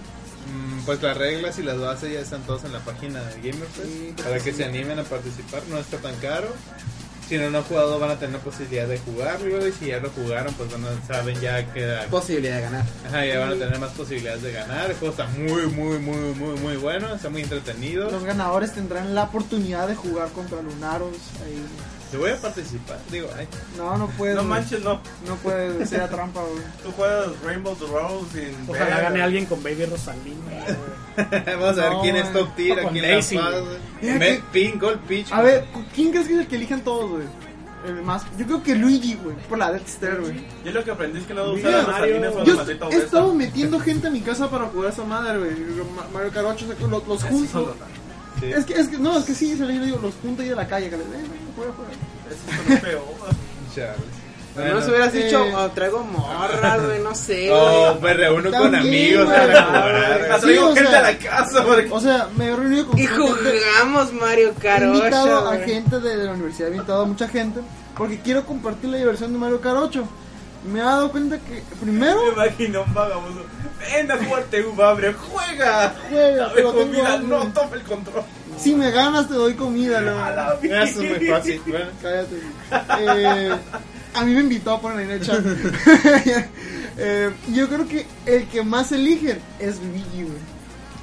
[0.87, 4.15] Pues las reglas y las bases ya están todas en la página de GamerFest Sí,
[4.23, 5.63] para que se animen a participar.
[5.71, 6.49] No está tan caro.
[7.29, 10.11] Si no lo han jugado van a tener posibilidad de jugarlo y si ya lo
[10.11, 12.85] jugaron pues bueno, saben ya que Posibilidad de ganar.
[13.07, 14.91] ajá, ya van a tener más posibilidades de ganar.
[14.91, 18.11] El juego está muy muy muy muy muy bueno, está muy entretenido.
[18.11, 21.17] Los ganadores tendrán la oportunidad de jugar contra Lunaros.
[21.47, 21.65] Ahí.
[22.13, 24.37] Yo voy a participar, digo, ay, No, no puedes.
[24.37, 24.51] No güey.
[24.61, 25.01] manches, no.
[25.27, 26.63] No puedes, sea trampa, güey.
[26.83, 30.37] Tú juegas Rainbow the Rose sin Ojalá gane alguien con Baby Rosalina.
[30.65, 31.45] güey.
[31.59, 33.37] vamos a ver No, quién es top tier aquí en Daisy.
[33.37, 35.33] la Pink, Gold Peach.
[35.33, 37.25] A ver, ¿quién crees que es el que eligen todos, güey?
[37.87, 38.23] El más.
[38.39, 39.37] Yo creo que Luigi, güey.
[39.49, 40.47] Por la Death Star, güey.
[40.65, 44.07] Yo lo que aprendí es que no usar las fue Yo he estado metiendo gente
[44.07, 45.51] a mi casa para jugar esa madre, güey.
[45.95, 47.53] Ma- Mario Kart 8, o sea, los, los Eso junto.
[47.53, 47.77] solo-
[48.41, 48.47] Sí.
[48.53, 50.57] Es que, es que, no, es que sí, se le digo, los junto ahí de
[50.57, 51.11] la calle, que les, eh,
[51.57, 51.91] juega, juega.
[52.31, 53.05] Eso es feo.
[53.75, 53.99] Charles.
[54.57, 54.75] No Bueno.
[54.79, 59.19] nos hubieras eh, dicho, oh, traigo morras, güey, no sé, Oh, me reúno con También,
[59.19, 59.37] amigos güey.
[59.53, 60.21] para jugar.
[60.21, 62.87] Me Sí, traigo o gente sea, a la casa porque O sea, me he reunido
[62.87, 66.69] con Y gente- jugamos Mario He Kart 8, invitado a gente de, de la universidad,
[66.69, 67.61] he invitado a mucha gente
[67.97, 70.05] porque quiero compartir la diversión de Mario Kart 8.
[70.65, 73.45] Me he dado cuenta que primero me imagino un vagabundo.
[73.81, 75.95] Ven a jugarte un babre, juega.
[76.11, 77.29] Juega, Dame pero tengo comida, hambre.
[77.39, 78.23] no tome el control.
[78.59, 81.61] si me ganas te doy comida, A la Eso es muy fácil.
[81.67, 82.37] Bueno, Cállate.
[83.01, 83.57] Eh,
[84.15, 85.45] a mí me invitó a poner ahí en el chat.
[86.97, 90.39] Eh, yo creo que el que más eligen es Luigi, güey.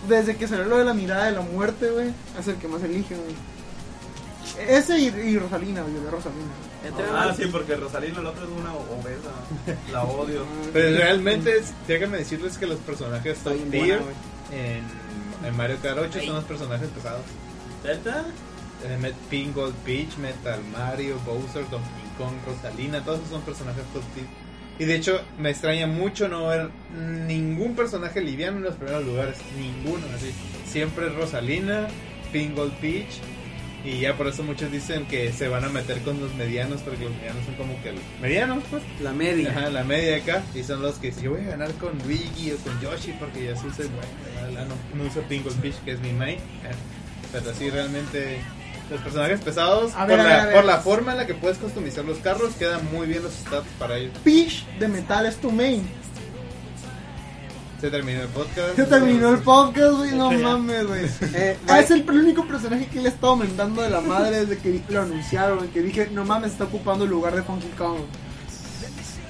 [0.07, 2.81] desde que salió lo de la mirada de la muerte, güey, es el que más
[2.81, 3.35] elige, güey.
[4.67, 6.51] Ese y, y Rosalina, güey, de Rosalina.
[7.13, 9.31] Ah, sí, porque Rosalina, el otro es una obesa.
[9.91, 10.43] La odio.
[10.73, 14.11] Pero realmente, es- déjenme decirles que los personajes top tier buena,
[14.51, 17.21] en, en Mario Kart 8 son los personajes pesados.
[17.83, 18.25] ¿Neta?
[18.83, 23.83] Eh, Met Pink, Gold Peach, Metal Mario, Bowser, Donkey Kong, Rosalina, todos esos son personajes
[23.93, 24.25] top tier.
[24.79, 26.69] Y de hecho, me extraña mucho no ver
[27.27, 29.37] ningún personaje liviano en los primeros lugares.
[29.55, 30.31] Ninguno, así.
[30.65, 31.87] Siempre es Rosalina,
[32.31, 33.19] Pink, Gold Peach.
[33.83, 37.03] Y ya por eso muchos dicen que se van a meter con los medianos, porque
[37.05, 38.83] los medianos son como que el- medianos, pues.
[39.01, 39.49] La media.
[39.49, 40.43] Ajá, la media acá.
[40.53, 43.45] Y son los que si yo voy a ganar con Luigi o con Yoshi porque
[43.45, 44.53] ya sí soy bueno.
[44.53, 46.37] la No, no uso Pingle Fish, que es mi main.
[47.31, 48.39] Pero sí, realmente.
[48.89, 52.53] Los personajes pesados, ver, la, por la forma en la que puedes customizar los carros,
[52.55, 54.11] quedan muy bien los stats para ellos.
[54.21, 55.87] Peach de metal es tu main.
[57.81, 58.75] Se terminó el podcast.
[58.75, 60.37] Se terminó el podcast, güey, no Ya.
[60.37, 61.05] mames, güey.
[61.33, 64.61] Eh, Ah, es el único personaje que le he estado aumentando de la madre desde
[64.61, 68.01] que lo anunciaron, que dije, no mames, está ocupando el lugar de Funky Kong.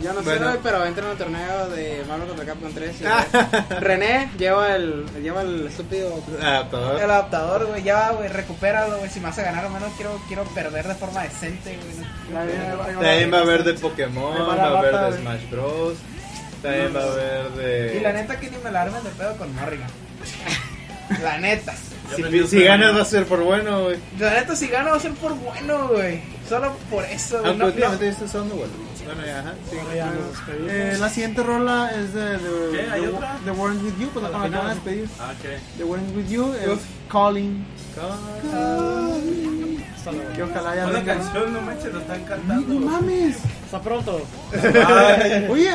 [0.02, 0.48] Yo no sé, Bueno.
[0.48, 2.96] güey, pero entra en un torneo de Marvel contra Capcom 3.
[3.00, 3.14] y, güey,
[3.82, 6.22] René lleva el, lleva el estúpido.
[6.42, 6.98] Ah, todo.
[6.98, 9.10] El adaptador, güey, ya, güey, recupéralo, güey.
[9.12, 11.98] Si me vas a ganar o menos, quiero, quiero perder de forma decente, güey.
[11.98, 12.94] no- Ya, ya, ya, ya.
[12.94, 15.18] También va a haber de Pokémon, va a haber de.
[15.20, 15.94] Smash Bros.
[16.62, 17.98] También va a haber de.
[17.98, 19.90] Y la neta que ni me la armen de pedo con Morrigan.
[21.24, 21.74] la neta.
[22.16, 23.98] Si, si ganas va a ser por bueno, güey.
[24.20, 26.22] La neta, si gano va a ser por bueno, güey.
[26.50, 27.48] Solo por eso, güey.
[27.52, 28.12] Aunque No, últimamente no.
[28.12, 29.06] ya está usando Waluigi.
[29.06, 29.78] Bueno, ya, ajá, sí.
[29.80, 30.72] Ahora ya nos despedimos.
[30.72, 32.92] Eh, la siguiente rola es de, de, ¿Qué?
[32.92, 33.38] ¿Hay de- otra?
[33.46, 34.76] de Warren With You, pues la A la con la que van a final.
[34.84, 35.10] despedir.
[35.20, 35.78] Ah, ok.
[35.78, 37.66] De Warren With You es Calling.
[39.96, 40.34] Hasta luego.
[40.34, 42.74] Que ojalá ya canción, no manches, lo están cantando.
[42.74, 43.38] No mames.
[43.66, 44.22] Hasta pronto.
[45.50, 45.72] Oye,